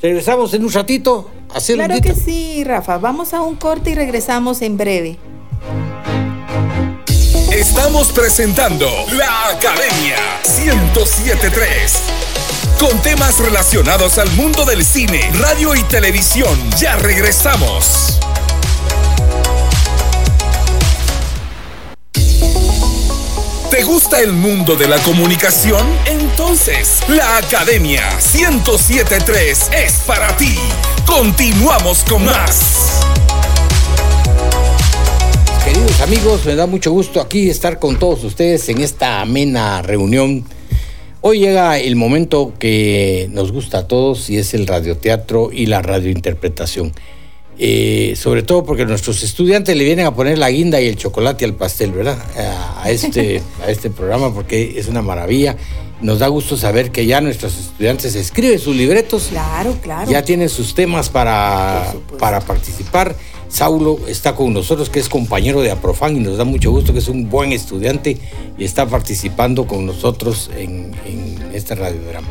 [0.00, 1.30] Regresamos en un ratito.
[1.52, 2.98] a hacer Claro que sí, Rafa.
[2.98, 5.18] Vamos a un corte y regresamos en breve.
[7.50, 8.86] Estamos presentando
[9.16, 10.16] La Academia
[10.64, 12.02] 1073.
[12.78, 16.56] Con temas relacionados al mundo del cine, radio y televisión.
[16.78, 18.20] Ya regresamos.
[23.70, 25.86] ¿Te gusta el mundo de la comunicación?
[26.06, 28.02] Entonces, la Academia
[28.32, 30.54] 1073 es para ti.
[31.06, 33.02] Continuamos con más.
[35.62, 40.44] Queridos amigos, me da mucho gusto aquí estar con todos ustedes en esta amena reunión.
[41.20, 45.82] Hoy llega el momento que nos gusta a todos y es el radioteatro y la
[45.82, 46.94] radiointerpretación.
[47.60, 51.44] Eh, sobre todo porque nuestros estudiantes le vienen a poner la guinda y el chocolate
[51.44, 52.16] al pastel, ¿verdad?
[52.36, 55.56] A- este, a este programa porque es una maravilla.
[56.00, 60.08] Nos da gusto saber que ya nuestros estudiantes escriben sus libretos Claro, claro.
[60.08, 63.16] ya tienen sus temas para, para participar.
[63.48, 67.00] Saulo está con nosotros, que es compañero de Aprofan y nos da mucho gusto que
[67.00, 68.16] es un buen estudiante
[68.56, 72.28] y está participando con nosotros en, en este radiodrama.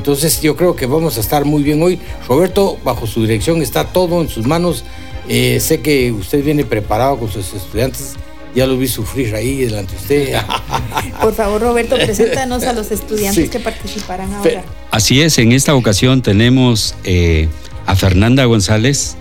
[0.00, 1.98] Entonces yo creo que vamos a estar muy bien hoy.
[2.26, 4.82] Roberto, bajo su dirección está todo en sus manos.
[5.28, 8.14] Eh, sé que usted viene preparado con sus estudiantes.
[8.54, 10.36] Ya lo vi sufrir ahí delante de usted.
[11.20, 13.50] Por favor, Roberto, preséntanos a los estudiantes Sí.
[13.50, 14.64] que participarán ahora.
[14.90, 17.48] Así es, en esta ocasión tenemos eh,
[17.84, 19.16] a Fernanda González,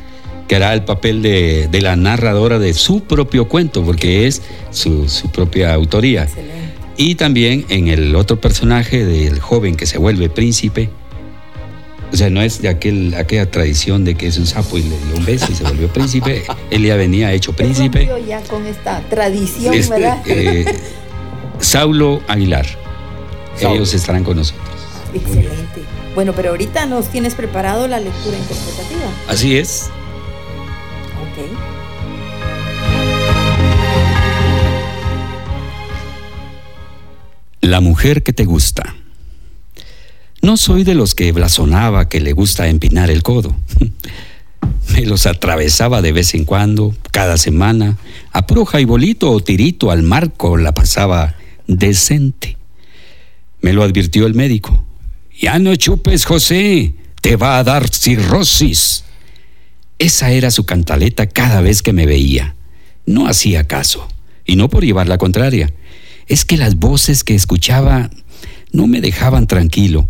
[0.48, 5.10] que hará el papel de, de la narradora de su propio cuento, porque es su,
[5.10, 6.24] su propia autoría.
[6.24, 6.68] Excelente.
[7.02, 10.90] Y también en el otro personaje del joven que se vuelve príncipe.
[12.12, 14.90] O sea, no es de aquel, aquella tradición de que es un sapo y le
[14.90, 16.44] dio un beso y se volvió príncipe.
[16.72, 18.10] Él ya venía hecho príncipe.
[18.28, 20.22] Ya con esta tradición, Este, ¿verdad?
[20.26, 20.66] eh,
[21.62, 22.66] Saulo Aguilar.
[23.56, 23.76] Saulo.
[23.78, 24.68] Ellos estarán con nosotros.
[25.14, 25.82] Excelente.
[26.16, 29.10] Bueno, pero ahorita nos tienes preparado la lectura interpretativa.
[29.30, 29.86] Así es.
[31.22, 31.79] Ok.
[37.69, 38.95] La mujer que te gusta.
[40.41, 43.55] No soy de los que blasonaba que le gusta empinar el codo.
[44.91, 47.99] Me los atravesaba de vez en cuando, cada semana,
[48.32, 51.36] a puro jaibolito o tirito al marco la pasaba
[51.67, 52.58] decente.
[53.62, 54.84] Me lo advirtió el médico.
[55.39, 59.03] Ya no chupes, José, te va a dar cirrosis.
[59.99, 62.55] Esa era su cantaleta cada vez que me veía.
[63.05, 64.08] No hacía caso,
[64.43, 65.71] y no por llevar la contraria.
[66.30, 68.10] Es que las voces que escuchaba
[68.72, 70.08] no me dejaban tranquilo.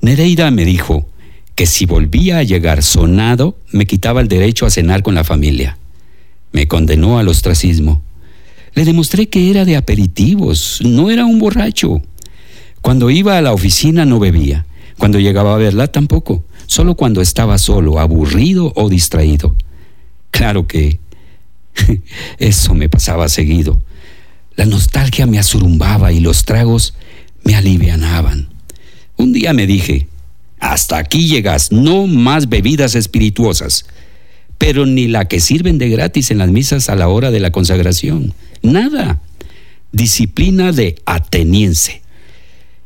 [0.00, 1.08] Nereida me dijo
[1.54, 5.78] que si volvía a llegar sonado, me quitaba el derecho a cenar con la familia.
[6.50, 8.02] Me condenó al ostracismo.
[8.74, 12.02] Le demostré que era de aperitivos, no era un borracho.
[12.80, 14.66] Cuando iba a la oficina no bebía.
[14.98, 16.44] Cuando llegaba a verla tampoco.
[16.66, 19.54] Solo cuando estaba solo, aburrido o distraído.
[20.30, 20.98] Claro que
[22.38, 23.80] eso me pasaba seguido.
[24.56, 26.94] La nostalgia me asurumbaba y los tragos
[27.44, 28.48] me alivianaban.
[29.16, 30.08] Un día me dije,
[30.58, 33.86] hasta aquí llegas, no más bebidas espirituosas,
[34.58, 37.50] pero ni la que sirven de gratis en las misas a la hora de la
[37.50, 38.32] consagración.
[38.62, 39.20] Nada.
[39.90, 42.02] Disciplina de ateniense.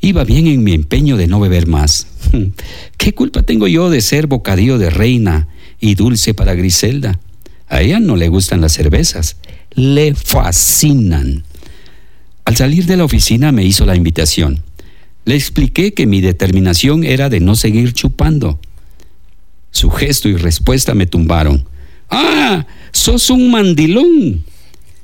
[0.00, 2.06] Iba bien en mi empeño de no beber más.
[2.96, 5.48] ¿Qué culpa tengo yo de ser bocadillo de reina
[5.80, 7.18] y dulce para Griselda?
[7.68, 9.36] A ella no le gustan las cervezas,
[9.74, 11.44] le fascinan.
[12.46, 14.62] Al salir de la oficina me hizo la invitación.
[15.24, 18.60] Le expliqué que mi determinación era de no seguir chupando.
[19.72, 21.66] Su gesto y respuesta me tumbaron.
[22.08, 22.64] ¡Ah!
[22.92, 24.44] ¡Sos un mandilón!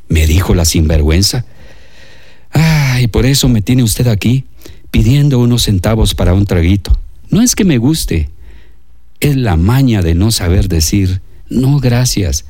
[0.09, 1.45] me dijo la sinvergüenza.
[2.53, 3.01] ¡Ah!
[3.03, 4.45] Y por eso me tiene usted aquí,
[4.93, 6.97] pidiendo unos centavos para un traguito.
[7.29, 8.31] No es que me guste,
[9.19, 12.45] es la maña de no saber decir no gracias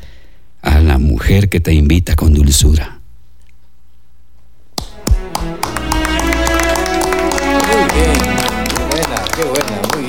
[0.60, 3.01] a la mujer que te invita con dulzura.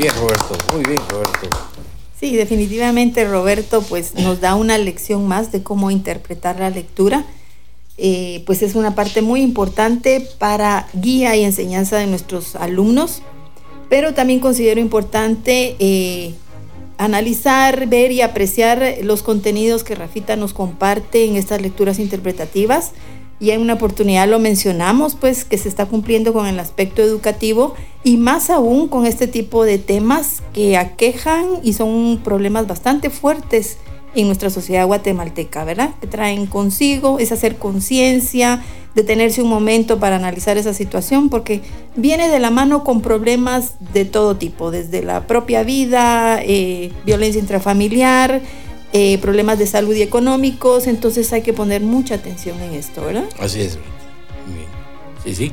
[0.03, 1.49] Bien Roberto, muy bien Roberto.
[2.19, 7.25] Sí, definitivamente Roberto pues nos da una lección más de cómo interpretar la lectura.
[7.97, 13.21] Eh, pues es una parte muy importante para guía y enseñanza de nuestros alumnos,
[13.87, 16.33] pero también considero importante eh,
[16.97, 22.91] analizar, ver y apreciar los contenidos que Rafita nos comparte en estas lecturas interpretativas.
[23.39, 27.75] Y en una oportunidad lo mencionamos, pues que se está cumpliendo con el aspecto educativo
[28.03, 33.77] y más aún con este tipo de temas que aquejan y son problemas bastante fuertes
[34.15, 35.91] en nuestra sociedad guatemalteca, ¿verdad?
[35.99, 38.61] Que traen consigo es hacer conciencia,
[38.95, 41.61] detenerse un momento para analizar esa situación, porque
[41.95, 47.39] viene de la mano con problemas de todo tipo, desde la propia vida, eh, violencia
[47.39, 48.41] intrafamiliar,
[48.93, 53.25] eh, problemas de salud y económicos, entonces hay que poner mucha atención en esto, ¿verdad?
[53.39, 53.77] Así es.
[54.47, 54.67] Muy bien.
[55.23, 55.51] Sí, sí.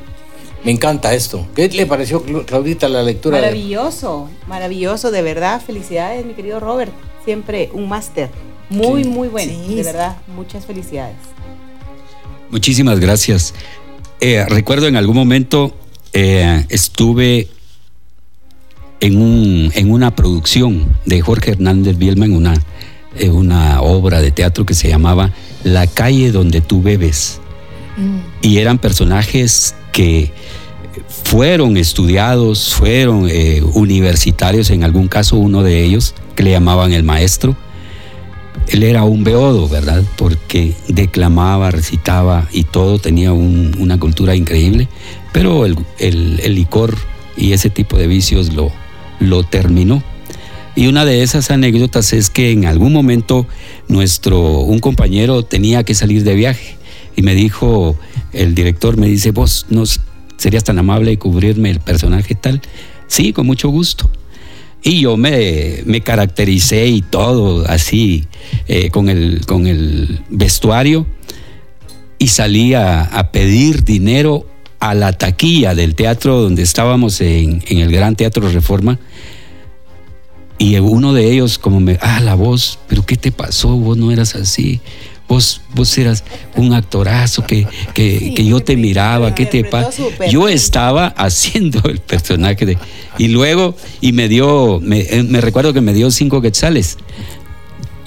[0.64, 1.46] Me encanta esto.
[1.55, 3.37] ¿Qué le pareció, Clau- Claudita, la lectura?
[3.38, 5.62] de- Maravilloso, maravilloso, de verdad.
[5.64, 6.92] Felicidades, mi querido Robert.
[7.24, 8.29] Siempre un máster.
[8.68, 9.09] Muy, Sí.
[9.11, 9.53] muy bueno.
[9.66, 9.74] Sí.
[9.74, 11.16] De verdad, muchas felicidades.
[12.50, 13.55] Muchísimas gracias.
[14.20, 15.74] Eh, recuerdo en algún momento
[16.12, 17.48] eh, estuve
[19.00, 22.55] en, un, en una producción de Jorge Hernández Bielma en una,
[23.33, 25.33] una obra de teatro que se llamaba
[25.64, 27.40] La calle donde tú bebes.
[28.40, 30.33] Y eran personajes que
[31.25, 37.03] fueron estudiados, fueron eh, universitarios, en algún caso uno de ellos, que le llamaban el
[37.03, 37.57] maestro.
[38.68, 40.03] Él era un beodo, ¿verdad?
[40.16, 44.88] Porque declamaba, recitaba y todo, tenía un- una cultura increíble,
[45.33, 46.96] pero el, el- el licor
[47.37, 48.70] y ese tipo de vicios lo,
[49.18, 50.03] lo terminó.
[50.81, 53.47] Y una de esas anécdotas es que en algún momento
[53.88, 56.79] nuestro, un compañero tenía que salir de viaje
[57.14, 57.99] y me dijo,
[58.33, 60.01] el director me dice, vos nos
[60.38, 62.62] serías tan amable de cubrirme el personaje tal.
[63.09, 64.11] Sí, con mucho gusto.
[64.83, 68.25] Y yo me, me caractericé y todo así,
[68.66, 71.07] eh, con, el, con el vestuario,
[72.19, 74.47] y salí a, a pedir dinero
[74.79, 78.99] a la taquilla del teatro donde estábamos en, en el Gran Teatro Reforma.
[80.61, 83.68] Y uno de ellos como me, ah, la voz, pero ¿qué te pasó?
[83.70, 84.83] Vos no eras así.
[85.27, 86.23] Vos, vos eras
[86.55, 90.03] un actorazo que, que, Sí, que yo te miraba, ¿qué te pasa?
[90.29, 92.77] Yo estaba haciendo el personaje de...
[93.16, 96.99] Y luego, y me dio, me, eh, me recuerdo que me dio cinco quetzales.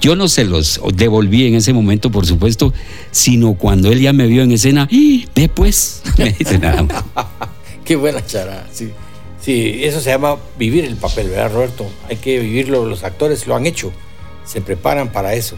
[0.00, 2.72] Yo no se los devolví en ese momento, por supuesto,
[3.10, 6.02] sino cuando él ya me vio en escena, ¡y ve pues!
[6.18, 7.02] Me dice nada más.
[7.84, 8.90] Qué buena chara, sí.
[9.44, 11.86] Sí, eso se llama vivir el papel, ¿verdad, Roberto?
[12.08, 13.92] Hay que vivirlo, los actores lo han hecho,
[14.46, 15.56] se preparan para eso.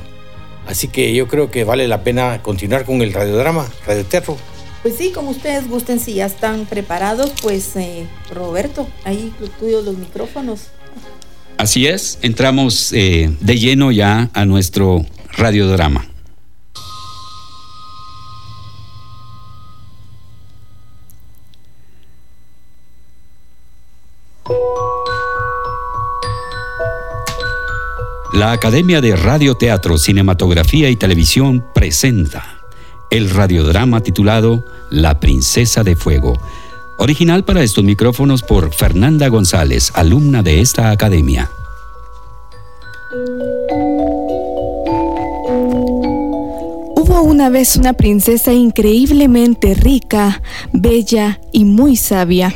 [0.66, 4.37] Así que yo creo que vale la pena continuar con el radiodrama, radioteatro.
[4.82, 9.84] Pues sí, como ustedes gusten, si ya están preparados, pues eh, Roberto, ahí los tuyos
[9.84, 10.62] los micrófonos.
[11.57, 15.07] Así es, entramos eh, de lleno ya a nuestro
[15.37, 16.09] radiodrama.
[28.47, 32.61] La Academia de Radio Teatro, Cinematografía y Televisión presenta
[33.11, 36.38] el radiodrama titulado La Princesa de Fuego,
[36.97, 41.51] Original para estos micrófonos por Fernanda González, alumna de esta academia.
[47.37, 50.41] Una vez una princesa increíblemente rica,
[50.72, 52.55] bella y muy sabia,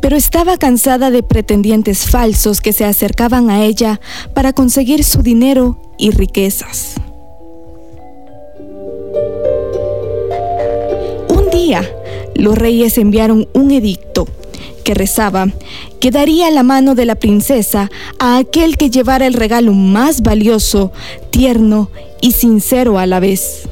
[0.00, 4.00] pero estaba cansada de pretendientes falsos que se acercaban a ella
[4.34, 6.94] para conseguir su dinero y riquezas.
[11.28, 11.88] Un día,
[12.34, 14.26] los reyes enviaron un edicto
[14.82, 15.46] que rezaba
[16.00, 17.88] que daría la mano de la princesa
[18.18, 20.90] a aquel que llevara el regalo más valioso,
[21.30, 21.88] tierno
[22.20, 23.68] y sincero a la vez.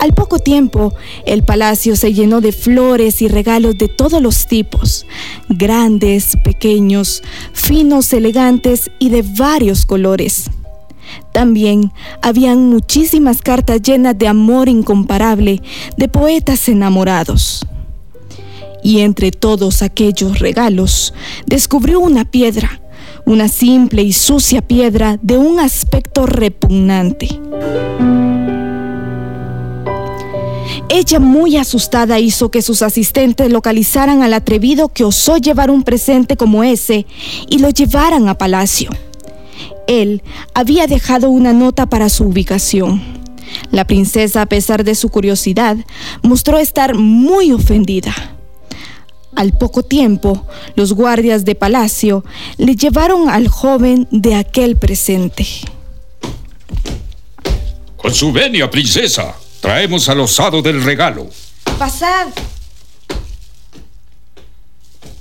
[0.00, 0.94] Al poco tiempo,
[1.26, 5.04] el palacio se llenó de flores y regalos de todos los tipos,
[5.50, 7.22] grandes, pequeños,
[7.52, 10.50] finos, elegantes y de varios colores.
[11.32, 11.92] También
[12.22, 15.60] habían muchísimas cartas llenas de amor incomparable
[15.98, 17.66] de poetas enamorados.
[18.82, 21.12] Y entre todos aquellos regalos,
[21.44, 22.80] descubrió una piedra,
[23.26, 27.28] una simple y sucia piedra de un aspecto repugnante.
[30.92, 36.36] Ella muy asustada hizo que sus asistentes localizaran al atrevido que osó llevar un presente
[36.36, 37.06] como ese
[37.48, 38.90] y lo llevaran a palacio.
[39.86, 40.20] Él
[40.52, 43.00] había dejado una nota para su ubicación.
[43.70, 45.76] La princesa, a pesar de su curiosidad,
[46.22, 48.12] mostró estar muy ofendida.
[49.36, 52.24] Al poco tiempo, los guardias de palacio
[52.56, 55.46] le llevaron al joven de aquel presente.
[57.96, 61.28] Con su venia, princesa, traemos al osado del regalo.
[61.78, 62.28] Pasad.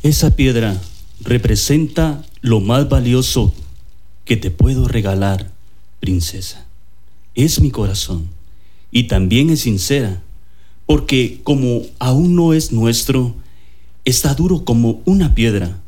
[0.01, 0.79] Esa piedra
[1.21, 3.53] representa lo más valioso
[4.25, 5.51] que te puedo regalar,
[5.99, 6.65] princesa.
[7.35, 8.29] Es mi corazón
[8.91, 10.21] y también es sincera,
[10.85, 13.35] porque como aún no es nuestro,
[14.05, 15.79] está duro como una piedra.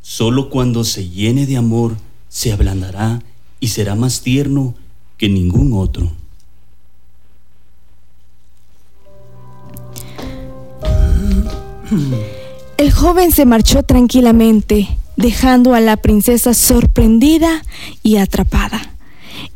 [0.00, 1.96] Solo cuando se llene de amor
[2.28, 3.22] se ablandará
[3.60, 4.74] y será más tierno
[5.18, 6.12] que ningún otro.
[12.76, 17.62] El joven se marchó tranquilamente, dejando a la princesa sorprendida
[18.02, 18.94] y atrapada.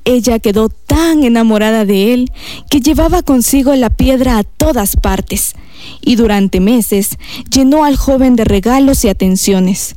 [0.04, 2.32] Ella quedó tan enamorada de él
[2.70, 5.54] que llevaba consigo la piedra a todas partes
[6.00, 7.18] y durante meses
[7.50, 9.96] llenó al joven de regalos y atenciones.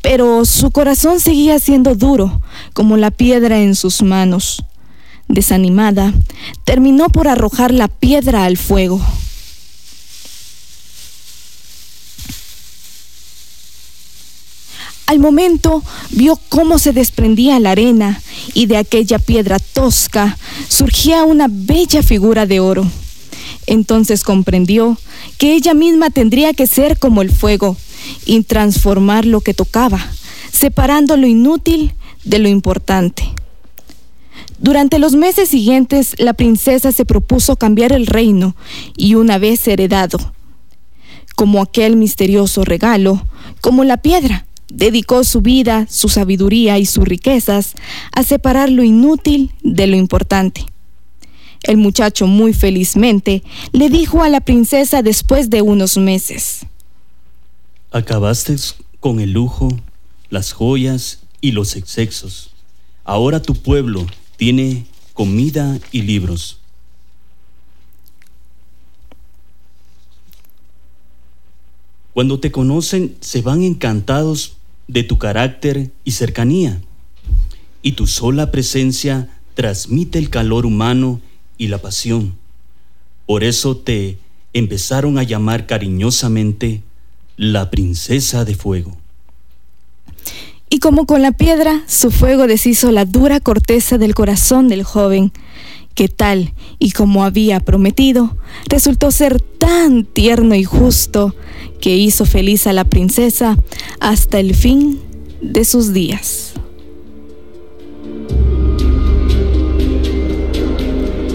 [0.00, 2.40] Pero su corazón seguía siendo duro
[2.72, 4.64] como la piedra en sus manos.
[5.28, 6.12] Desanimada,
[6.64, 9.00] terminó por arrojar la piedra al fuego.
[15.06, 18.22] Al momento vio cómo se desprendía la arena
[18.54, 20.38] y de aquella piedra tosca
[20.68, 22.86] surgía una bella figura de oro.
[23.66, 24.98] Entonces comprendió
[25.38, 27.76] que ella misma tendría que ser como el fuego
[28.26, 30.00] y transformar lo que tocaba,
[30.52, 31.94] separando lo inútil
[32.24, 33.24] de lo importante.
[34.58, 38.54] Durante los meses siguientes, la princesa se propuso cambiar el reino
[38.96, 40.18] y una vez heredado,
[41.34, 43.26] como aquel misterioso regalo,
[43.60, 47.74] como la piedra, dedicó su vida, su sabiduría y sus riquezas
[48.12, 50.66] a separar lo inútil de lo importante.
[51.62, 53.42] El muchacho muy felizmente
[53.72, 56.66] le dijo a la princesa después de unos meses.
[57.92, 58.56] Acabaste
[58.98, 59.68] con el lujo,
[60.30, 62.50] las joyas y los excesos.
[63.04, 64.06] Ahora tu pueblo
[64.36, 66.58] tiene comida y libros.
[72.14, 74.56] Cuando te conocen, se van encantados
[74.92, 76.80] de tu carácter y cercanía.
[77.80, 81.20] Y tu sola presencia transmite el calor humano
[81.58, 82.36] y la pasión.
[83.26, 84.18] Por eso te
[84.52, 86.82] empezaron a llamar cariñosamente
[87.36, 88.96] la princesa de fuego.
[90.68, 95.32] Y como con la piedra, su fuego deshizo la dura corteza del corazón del joven,
[95.94, 98.36] que tal y como había prometido,
[98.68, 101.34] resultó ser tan tierno y justo
[101.80, 103.58] que hizo feliz a la princesa
[104.00, 105.00] hasta el fin
[105.40, 106.52] de sus días.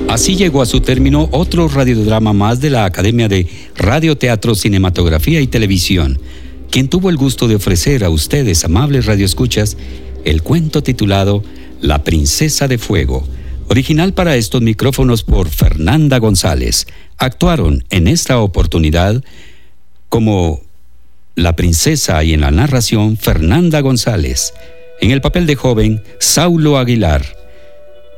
[0.07, 3.45] Así llegó a su término otro radiodrama más de la Academia de
[3.75, 6.17] Radio, Teatro, Cinematografía y Televisión,
[6.71, 9.75] quien tuvo el gusto de ofrecer a ustedes, amables radioescuchas,
[10.23, 11.43] el cuento titulado
[11.81, 13.27] La Princesa de Fuego,
[13.69, 16.87] original para estos micrófonos por Fernanda González.
[17.17, 19.23] Actuaron en esta oportunidad
[20.09, 20.61] como
[21.35, 24.53] la princesa y en la narración Fernanda González.
[24.99, 27.23] En el papel de joven, Saulo Aguilar.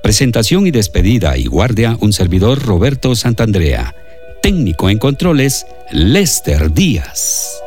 [0.01, 3.95] Presentación y despedida y guardia un servidor Roberto Santandrea.
[4.41, 7.61] técnico en controles, Lester Díaz.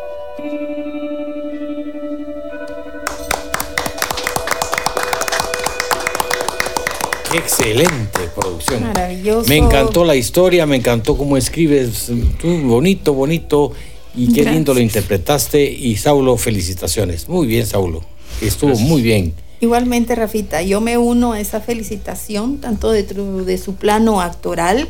[7.33, 8.83] Qué excelente producción.
[8.83, 9.49] Maravilloso.
[9.49, 12.11] Me encantó la historia, me encantó cómo escribes.
[12.41, 13.73] Tú, bonito, bonito.
[14.15, 15.65] Y qué lindo lo interpretaste.
[15.71, 17.29] Y Saulo, felicitaciones.
[17.29, 18.03] Muy bien, Saulo.
[18.43, 19.33] Estuvo muy bien.
[19.61, 24.89] Igualmente, Rafita, yo me uno a esa felicitación, tanto de, tu- de su plano actoral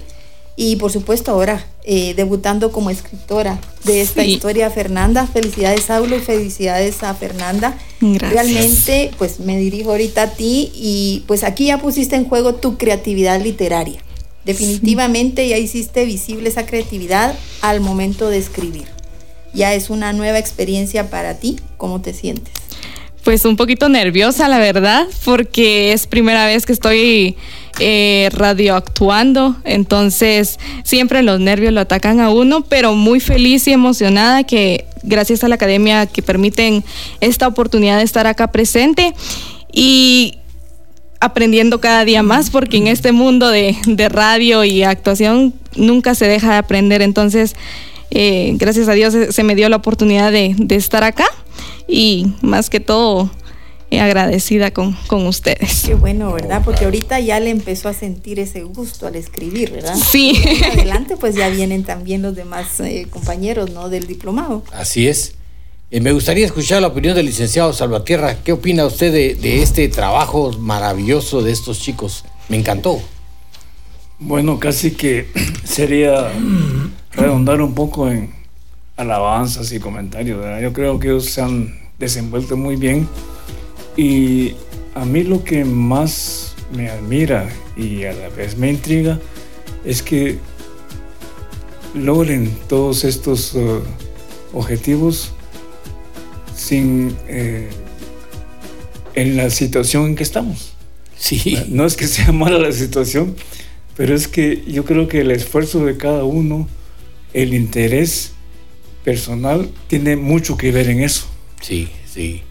[0.64, 4.34] y por supuesto ahora eh, debutando como escritora de esta Sí.
[4.34, 5.26] historia, Fernanda.
[5.26, 7.76] Felicidades, Saulo, y felicidades a Fernanda.
[8.00, 8.32] Gracias.
[8.32, 12.76] Realmente, pues me dirijo ahorita a ti y pues aquí ya pusiste en juego tu
[12.78, 14.00] creatividad literaria.
[14.44, 18.84] Definitivamente ya hiciste visible esa creatividad al momento de escribir.
[19.54, 21.58] Ya es una nueva experiencia para ti.
[21.76, 22.52] ¿Cómo te sientes?
[23.24, 27.36] Pues un poquito nerviosa, la verdad, porque es primera vez que estoy
[27.78, 34.44] eh, radioactuando, entonces siempre los nervios lo atacan a uno, pero muy feliz y emocionada
[34.44, 36.84] que gracias a la academia que permiten
[37.20, 39.14] esta oportunidad de estar acá presente
[39.72, 40.38] y
[41.20, 46.26] aprendiendo cada día más, porque en este mundo de, de radio y actuación nunca se
[46.26, 47.56] deja de aprender, entonces
[48.10, 51.26] eh, gracias a Dios se, se me dio la oportunidad de, de estar acá
[51.88, 53.41] y más que todo eh,
[53.98, 55.82] agradecida con, con ustedes.
[55.86, 56.62] Qué bueno, ¿verdad?
[56.64, 59.96] Porque ahorita ya le empezó a sentir ese gusto al escribir, ¿verdad?
[59.96, 60.32] Sí.
[60.44, 63.88] Y adelante pues ya vienen también los demás eh, compañeros, ¿no?
[63.88, 64.64] Del diplomado.
[64.72, 65.34] Así es.
[65.90, 68.38] Eh, me gustaría escuchar la opinión del licenciado Salvatierra.
[68.42, 72.24] ¿Qué opina usted de, de este trabajo maravilloso de estos chicos?
[72.48, 73.00] Me encantó.
[74.18, 75.26] Bueno, casi que
[75.64, 76.32] sería
[77.12, 78.32] redondar un poco en
[78.96, 80.38] alabanzas y comentarios.
[80.38, 80.60] ¿verdad?
[80.60, 83.08] Yo creo que ellos se han desenvuelto muy bien
[83.96, 84.54] y
[84.94, 89.18] a mí lo que más me admira y a la vez me intriga
[89.84, 90.38] es que
[91.94, 93.80] logren todos estos eh,
[94.52, 95.32] objetivos
[96.56, 97.68] sin eh,
[99.14, 100.74] en la situación en que estamos.
[101.16, 101.58] Sí.
[101.68, 103.36] No es que sea mala la situación,
[103.96, 106.68] pero es que yo creo que el esfuerzo de cada uno,
[107.32, 108.32] el interés
[109.04, 111.26] personal, tiene mucho que ver en eso.
[111.60, 112.42] Sí, sí,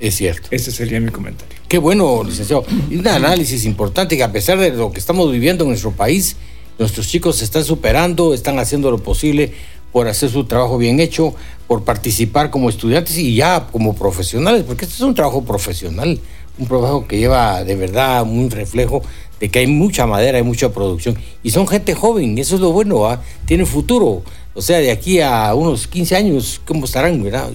[0.00, 0.48] es cierto.
[0.50, 1.56] Ese sería mi comentario.
[1.68, 2.64] Qué bueno, licenciado.
[2.90, 6.36] Y un análisis importante que a pesar de lo que estamos viviendo en nuestro país,
[6.78, 9.52] nuestros chicos se están superando, están haciendo lo posible
[9.92, 11.34] por hacer su trabajo bien hecho,
[11.66, 16.18] por participar como estudiantes y ya como profesionales, porque este es un trabajo profesional,
[16.58, 19.02] un trabajo que lleva de verdad un reflejo
[19.38, 21.16] de que hay mucha madera, hay mucha producción.
[21.42, 23.22] Y son gente joven, eso es lo bueno, ¿ah?
[23.46, 24.22] tienen futuro.
[24.54, 27.22] O sea, de aquí a unos 15 años, ¿cómo estarán?
[27.22, 27.50] verdad?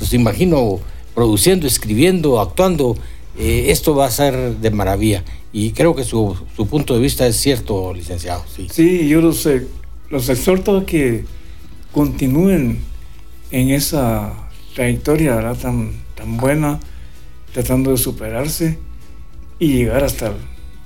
[0.00, 0.80] Los imagino
[1.14, 2.96] produciendo, escribiendo, actuando.
[3.38, 5.24] Eh, esto va a ser de maravilla.
[5.52, 8.44] Y creo que su, su punto de vista es cierto, licenciado.
[8.54, 8.68] Sí.
[8.70, 9.66] Sí, yo los, eh,
[10.10, 11.24] los exhorto a que
[11.92, 12.80] continúen
[13.50, 14.32] en esa
[14.74, 15.56] trayectoria ¿verdad?
[15.56, 16.80] tan, tan buena,
[17.52, 18.78] tratando de superarse
[19.60, 20.34] y llegar hasta,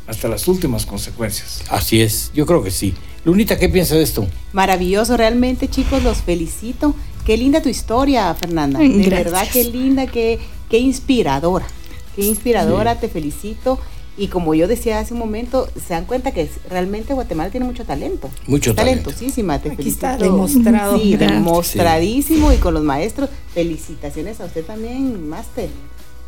[0.06, 1.64] hasta las últimas consecuencias.
[1.70, 2.94] Así es, yo creo que sí.
[3.24, 4.26] Lunita, ¿qué piensa de esto?
[4.52, 6.94] Maravilloso, realmente chicos, los felicito.
[7.28, 8.78] Qué linda tu historia, Fernanda.
[8.78, 9.24] De Gracias.
[9.24, 10.38] verdad, qué linda, qué,
[10.70, 11.66] qué inspiradora.
[12.16, 13.78] Qué inspiradora, te felicito.
[14.16, 17.84] Y como yo decía hace un momento, se dan cuenta que realmente Guatemala tiene mucho
[17.84, 18.30] talento.
[18.46, 19.10] Mucho talento.
[19.10, 20.06] Talentosísima, te Aquí felicito.
[20.06, 20.98] está demostrado.
[20.98, 21.30] Sí, Gracias.
[21.34, 22.50] demostradísimo.
[22.50, 25.68] Y con los maestros, felicitaciones a usted también, máster.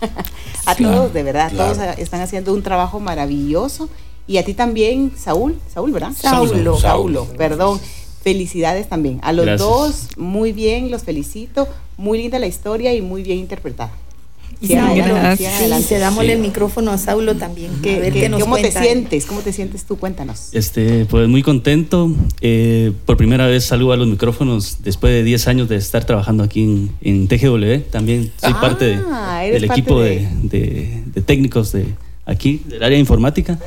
[0.67, 1.73] a todos, de verdad, claro.
[1.73, 3.89] todos están haciendo un trabajo maravilloso.
[4.27, 6.13] Y a ti también, Saúl, Saúl, ¿verdad?
[6.15, 7.27] Saulo, Saulo, Saulo.
[7.39, 7.81] perdón.
[8.23, 9.19] Felicidades también.
[9.23, 9.69] A los Gracias.
[9.69, 11.67] dos, muy bien, los felicito.
[11.97, 13.93] Muy linda la historia y muy bien interpretada.
[14.63, 16.33] Sí, dámosle Sí.
[16.33, 17.71] el micrófono a Saulo también.
[17.83, 18.87] ¿Qué- a ver qué- qué nos ¿Cómo te cuenta él.
[18.87, 19.25] sientes?
[19.25, 19.97] ¿Cómo te sientes tú?
[19.97, 20.51] Cuéntanos.
[20.53, 22.13] Este, pues muy contento.
[22.43, 26.43] Eh, por primera vez salgo a los micrófonos después de 10 años de estar trabajando
[26.43, 27.85] aquí en, en TGW.
[27.91, 31.87] También soy Ah, parte de- del parte equipo de- de, de- de técnicos de
[32.27, 33.59] aquí, del área de informática.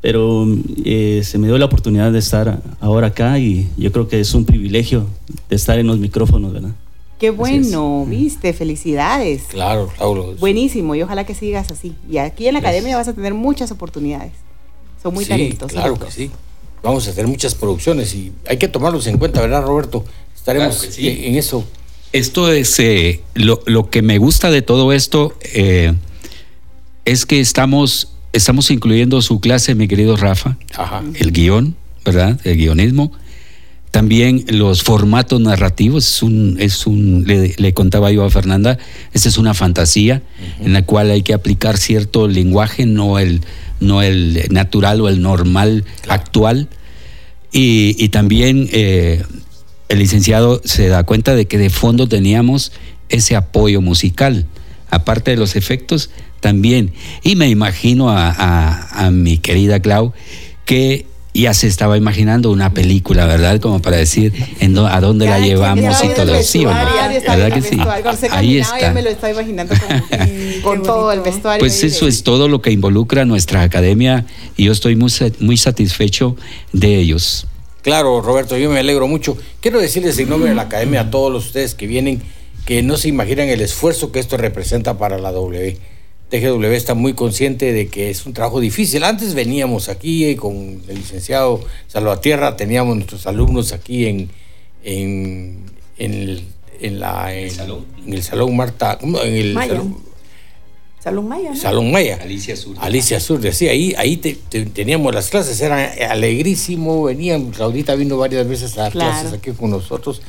[0.00, 0.46] Pero
[0.84, 4.32] eh, se me dio la oportunidad de estar ahora acá y yo creo que es
[4.34, 5.06] un privilegio
[5.48, 6.70] de estar en los micrófonos, ¿verdad?
[7.18, 9.42] Qué bueno, viste, felicidades.
[9.48, 10.36] Claro, Saulo.
[10.36, 11.96] Buenísimo, y ojalá que sigas así.
[12.08, 14.32] Y aquí en la academia vas a tener muchas oportunidades.
[15.02, 15.72] Son muy sí, talentosos.
[15.72, 16.30] Claro que sí.
[16.80, 20.04] Vamos a hacer muchas producciones y hay que tomarlos en cuenta, ¿verdad, Roberto?
[20.36, 21.08] Estaremos Claro sí.
[21.08, 21.64] en eso.
[22.12, 25.92] Esto es eh, lo, lo que me gusta de todo esto eh,
[27.04, 31.02] es que estamos, estamos incluyendo su clase, mi querido Rafa, Ajá.
[31.14, 32.40] el guion, ¿verdad?
[32.44, 33.12] El guionismo.
[33.90, 38.78] También los formatos narrativos, es un, es un le, le contaba yo a Fernanda,
[39.14, 40.22] esta es una fantasía
[40.60, 43.40] en la cual hay que aplicar cierto lenguaje, no el,
[43.80, 46.68] no el natural o el normal actual.
[47.50, 49.24] Y, y también eh,
[49.88, 52.72] el licenciado se da cuenta de que de fondo teníamos
[53.08, 54.44] ese apoyo musical,
[54.90, 56.10] aparte de los efectos
[56.40, 56.92] también.
[57.22, 60.12] Y me imagino a, a- a mi querida Clau
[60.64, 63.60] que ya se estaba imaginando una película, ¿verdad?
[63.60, 66.74] Como para decir en a dónde la llevamos y todo, ¿sí o no?
[66.74, 67.78] ¿Verdad que sí?
[68.30, 68.92] Ahí está.
[68.92, 71.60] me lo estaba imaginando como- con todo el vestuario.
[71.60, 74.26] Pues eso de- es todo lo que involucra a nuestra academia
[74.56, 76.34] y yo estoy muy, muy satisfecho
[76.72, 77.46] de ellos.
[77.82, 79.36] Claro, Roberto, yo me alegro mucho.
[79.60, 82.20] Quiero decirles en nombre de la academia a todos ustedes que vienen
[82.66, 85.78] que no se imaginan el esfuerzo que esto representa para la W.
[86.30, 89.02] TGW está muy consciente de que es un trabajo difícil.
[89.04, 94.28] Antes veníamos aquí eh, con el licenciado Salvatierra, teníamos nuestros alumnos aquí en,
[94.84, 95.64] en,
[95.98, 96.44] en el,
[96.80, 97.50] en la, en,
[98.06, 99.20] en el Salón Marta, ¿cómo?
[99.22, 99.74] en el Maya.
[99.74, 99.96] Salón,
[101.00, 101.50] Salón Maya.
[101.50, 101.56] ¿no?
[101.56, 102.18] Salón Maya.
[102.20, 102.76] Alicia Sur.
[102.80, 108.16] Alicia Sur, decía, ahí, ahí te- te- teníamos las clases, era alegrísimo, venían, Claudita vino
[108.18, 109.10] varias veces a dar Claro.
[109.12, 110.20] clases aquí con nosotros,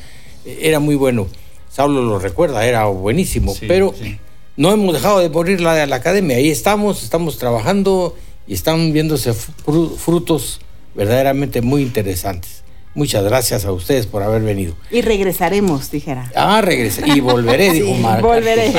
[0.46, 1.26] eh, era muy bueno.
[1.68, 4.16] Saulo lo recuerda, era buenísimo, Sí, pero sí.
[4.56, 9.32] No hemos dejado de morir la, la academia, ahí estamos, estamos trabajando y están viéndose
[9.32, 10.60] fru- frutos
[10.94, 12.60] verdaderamente muy interesantes.
[12.92, 14.74] Muchas gracias a ustedes por haber venido.
[14.90, 16.30] Y regresaremos, dijera.
[16.34, 18.26] Ah, regresé y volveré, dijo Marca.
[18.26, 18.72] Volveré.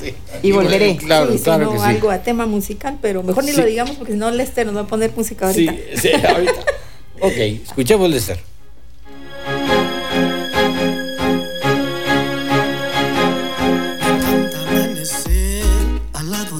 [0.00, 0.14] Sí.
[0.44, 0.96] Y volveré.
[0.96, 1.84] Claro, Sí, si claro no, que sí.
[1.84, 3.56] algo a tema musical, pero mejor ni Sí.
[3.58, 6.00] lo digamos porque si no Lester nos va a poner música Sí, ahorita.
[6.00, 6.60] sí, ahorita.
[7.20, 7.32] Ok,
[7.66, 8.38] escuchemos Lester.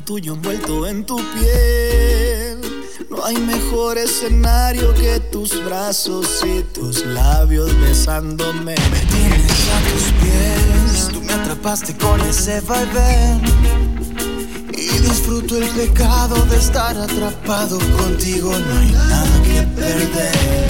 [0.05, 2.61] Tuyo envuelto en tu piel.
[3.11, 8.75] No hay mejor escenario que tus brazos y tus labios besándome.
[8.91, 13.41] Me tienes a tus pies, tú me atrapaste con ese vaivén.
[14.73, 20.69] Y disfruto el pecado de estar atrapado contigo, no hay nada que perder.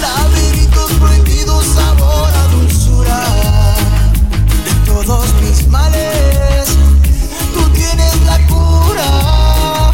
[0.00, 3.24] Laberintos prohibidos, sabor a dulzura
[4.64, 6.77] de todos mis males.
[7.98, 9.90] Tienes la cura.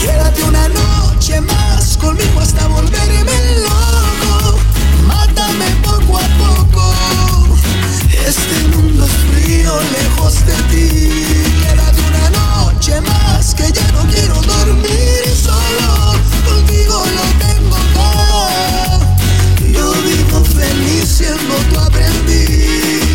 [0.00, 4.58] Quédate una noche más conmigo hasta volverme loco.
[5.06, 6.94] Mátame poco a poco.
[8.26, 11.12] Este mundo es frío lejos de ti.
[11.62, 16.14] Quédate una noche más que ya no quiero dormir solo.
[16.44, 19.00] Contigo lo tengo todo.
[19.72, 23.07] Yo vivo feliz siendo tu aprendiz.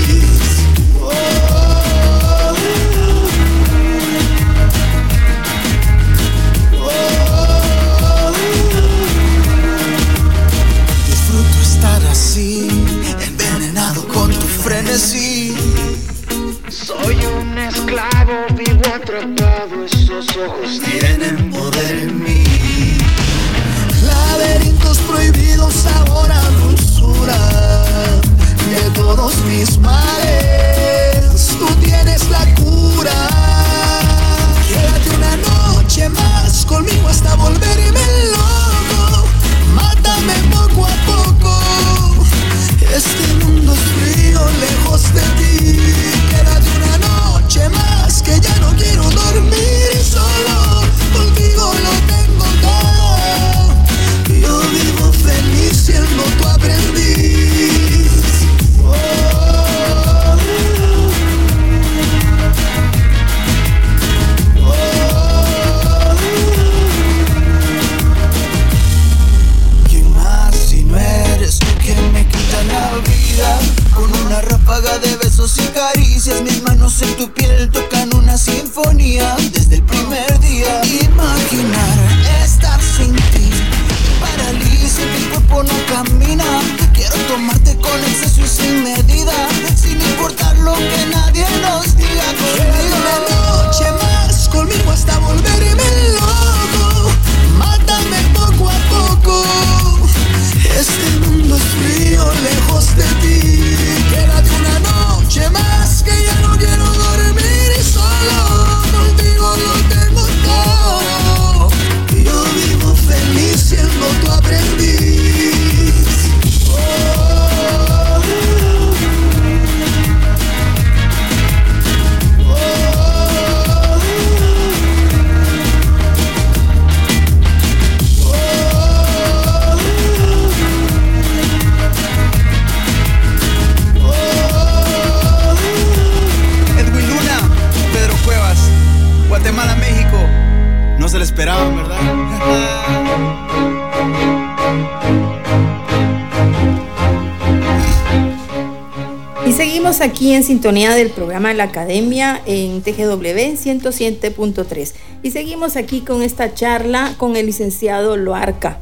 [150.03, 154.93] Aquí en sintonía del programa de la Academia en TGW 107.3
[155.23, 158.79] y seguimos aquí con esta charla con el licenciado Loarca.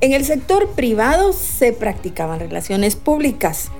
[0.00, 3.70] En el sector privado se practicaban relaciones públicas.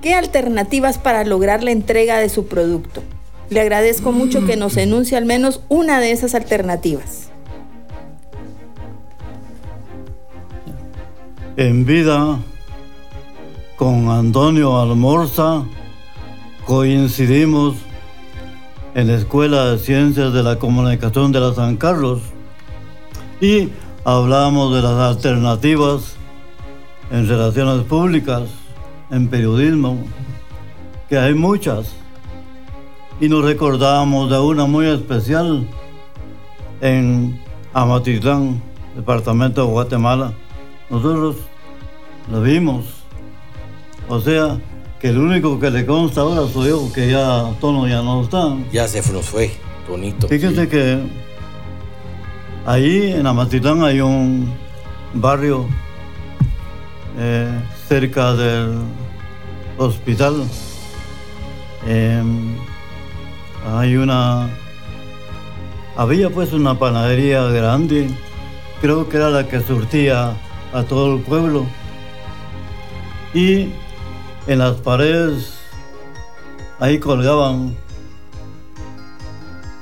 [0.00, 3.02] ¿Qué alternativas para lograr la entrega de su producto?
[3.50, 7.28] Le agradezco mucho que nos enuncie al menos una de esas alternativas.
[11.58, 12.40] En vida,
[13.82, 15.64] con Antonio Almorza,
[16.64, 17.74] coincidimos
[18.94, 22.20] en la Escuela de Ciencias de la Comunicación de la San Carlos
[23.40, 23.70] y
[24.04, 26.14] hablamos de las alternativas
[27.10, 28.42] en relaciones públicas,
[29.10, 29.98] en periodismo,
[31.08, 31.92] que hay muchas.
[33.20, 35.66] Y nos recordamos de una muy especial
[36.80, 37.36] en
[37.74, 38.62] Amatitlán,
[38.94, 40.32] departamento de Guatemala.
[40.88, 41.34] Nosotros
[42.30, 43.01] lo vimos.
[44.12, 44.58] O sea,
[45.00, 48.54] que el único que le consta ahora soy yo, que ya Tono ya no está.
[48.70, 49.50] Ya se nos fue,
[49.86, 50.28] Tonito.
[50.28, 50.98] Fíjense que
[52.66, 54.52] ahí en Amatitlán hay un
[55.14, 55.66] barrio
[57.18, 57.58] eh,
[57.88, 58.80] cerca del
[59.78, 60.44] hospital.
[61.86, 62.54] Em,
[63.66, 64.50] hay una.
[65.96, 68.08] Había pues una panadería grande,
[68.82, 70.36] creo que era la que surtía
[70.74, 71.64] a todo el pueblo.
[73.32, 73.70] Y
[74.46, 75.54] en las paredes
[76.80, 77.76] ahí colgaban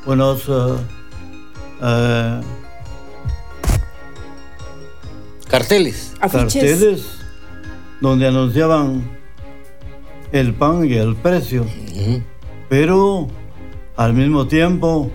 [0.06, 0.44] unos
[1.82, 2.40] eh,
[5.48, 6.14] Carteles.
[6.20, 7.20] carteles
[8.00, 9.18] donde anunciaban
[10.32, 11.66] el pan y el precio.
[12.68, 13.28] Pero
[13.96, 15.10] al mismo tiempo,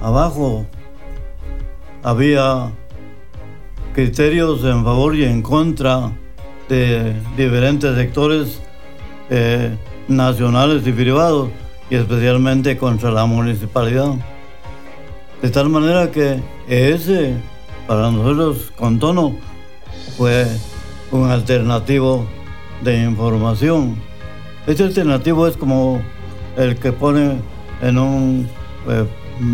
[0.00, 0.66] abajo
[2.02, 2.72] había
[3.94, 6.12] criterios en favor y en contra
[6.68, 8.60] de diferentes sectores
[9.30, 9.76] eh,
[10.08, 11.50] nacionales y privados,
[11.90, 14.14] y especialmente contra la municipalidad.
[15.42, 17.34] De tal manera que ese,
[17.86, 19.36] para nosotros, con tono,
[20.16, 20.46] fue
[21.10, 22.26] un alternativo
[22.82, 23.96] de información.
[24.66, 26.00] Este alternativo es como
[26.56, 27.38] el que pone
[27.82, 28.48] en un
[28.88, 29.04] eh,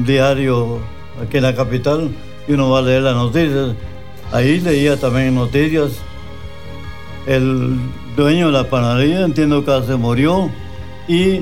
[0.06, 0.78] diario
[1.20, 2.10] aquí en la capital
[2.46, 3.74] y uno va a leer las noticias.
[4.32, 5.92] Ahí leía también noticias.
[7.26, 7.78] El
[8.16, 10.50] dueño de la panadería, entiendo que se murió
[11.06, 11.40] y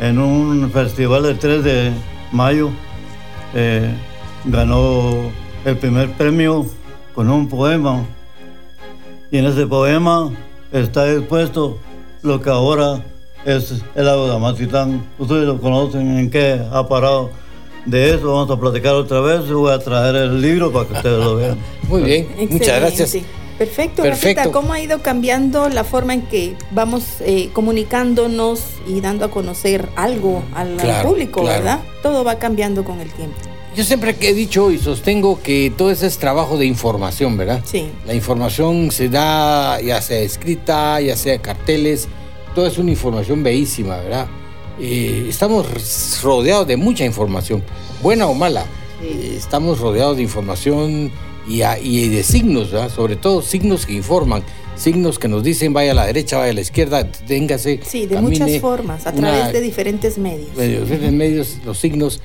[0.00, 1.92] en un festival del 3 de
[2.32, 2.70] mayo
[3.54, 3.92] eh,
[4.44, 5.30] ganó
[5.64, 6.66] el primer premio
[7.14, 8.04] con un poema.
[9.30, 10.30] Y en ese poema
[10.72, 11.78] está expuesto
[12.22, 13.02] lo que ahora
[13.44, 15.04] es el lago de Amatitlán.
[15.18, 17.30] Ustedes lo conocen, en qué ha parado.
[17.86, 19.50] De eso vamos a platicar otra vez.
[19.50, 21.58] Voy a traer el libro para que ustedes lo vean.
[21.88, 22.80] Muy bien, muchas Excelente.
[22.80, 23.41] gracias.
[23.58, 24.40] Perfecto, Perfecto.
[24.40, 29.30] Rafita, ¿cómo ha ido cambiando la forma en que vamos eh, comunicándonos y dando a
[29.30, 31.58] conocer algo al, Claro, público, claro.
[31.62, 31.80] verdad?
[32.02, 33.36] Todo va cambiando con el tiempo.
[33.74, 37.62] Yo siempre he dicho y sostengo que todo ese es trabajo de información, ¿verdad?
[37.64, 37.86] Sí.
[38.06, 42.08] La información se da ya sea escrita, ya sea carteles,
[42.54, 44.26] todo es una información bellísima, ¿verdad?
[44.78, 45.66] Eh, estamos
[46.22, 47.62] rodeados de mucha información,
[48.02, 48.66] buena o mala.
[49.02, 51.10] Eh, estamos rodeados de información
[51.48, 52.90] y, a- y de signos, ¿verdad?
[52.90, 54.42] Sobre todo signos que informan,
[54.76, 57.80] signos que nos dicen vaya a la derecha, vaya a la izquierda, téngase.
[57.86, 58.38] Sí, de camine.
[58.38, 60.48] muchas formas, a Una- través de diferentes medios.
[60.56, 62.20] medios, los signos.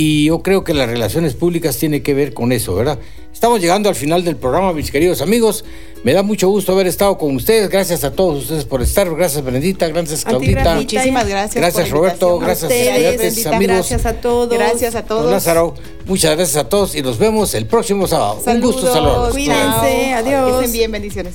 [0.00, 3.00] Y yo creo que las relaciones públicas tiene que ver con eso, ¿verdad?
[3.32, 5.64] Estamos llegando al final del programa, mis queridos amigos.
[6.04, 7.68] Me da mucho gusto haber estado con ustedes.
[7.68, 9.12] Gracias a todos ustedes por estar.
[9.12, 9.88] Gracias, Brendita.
[9.88, 10.76] Gracias, Claudita.
[10.76, 11.56] Muchísimas gracias.
[11.56, 12.38] Gracias, por Roberto.
[12.38, 13.76] Gracias, A ustedes, amigos.
[13.76, 14.56] Gracias a todos.
[14.56, 15.32] Gracias a Don todos.
[15.32, 15.74] Lázaro,
[16.06, 18.40] muchas gracias a todos y nos vemos el próximo sábado.
[18.46, 18.92] Un gusto Saludos.
[18.92, 19.32] saludarlos.
[19.32, 20.48] Cuídense, adiós.
[20.48, 21.34] Que estén bien, bendiciones.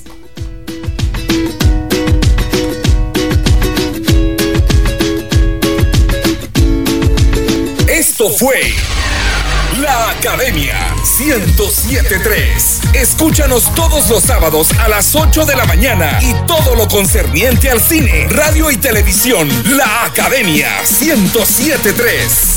[8.14, 8.76] Esto fue
[9.80, 12.82] La Academia 1073.
[12.94, 17.82] Escúchanos todos los sábados a las 8 de la mañana y todo lo concerniente al
[17.82, 19.50] cine, radio y televisión.
[19.76, 20.70] La Academia
[21.02, 22.53] 1073.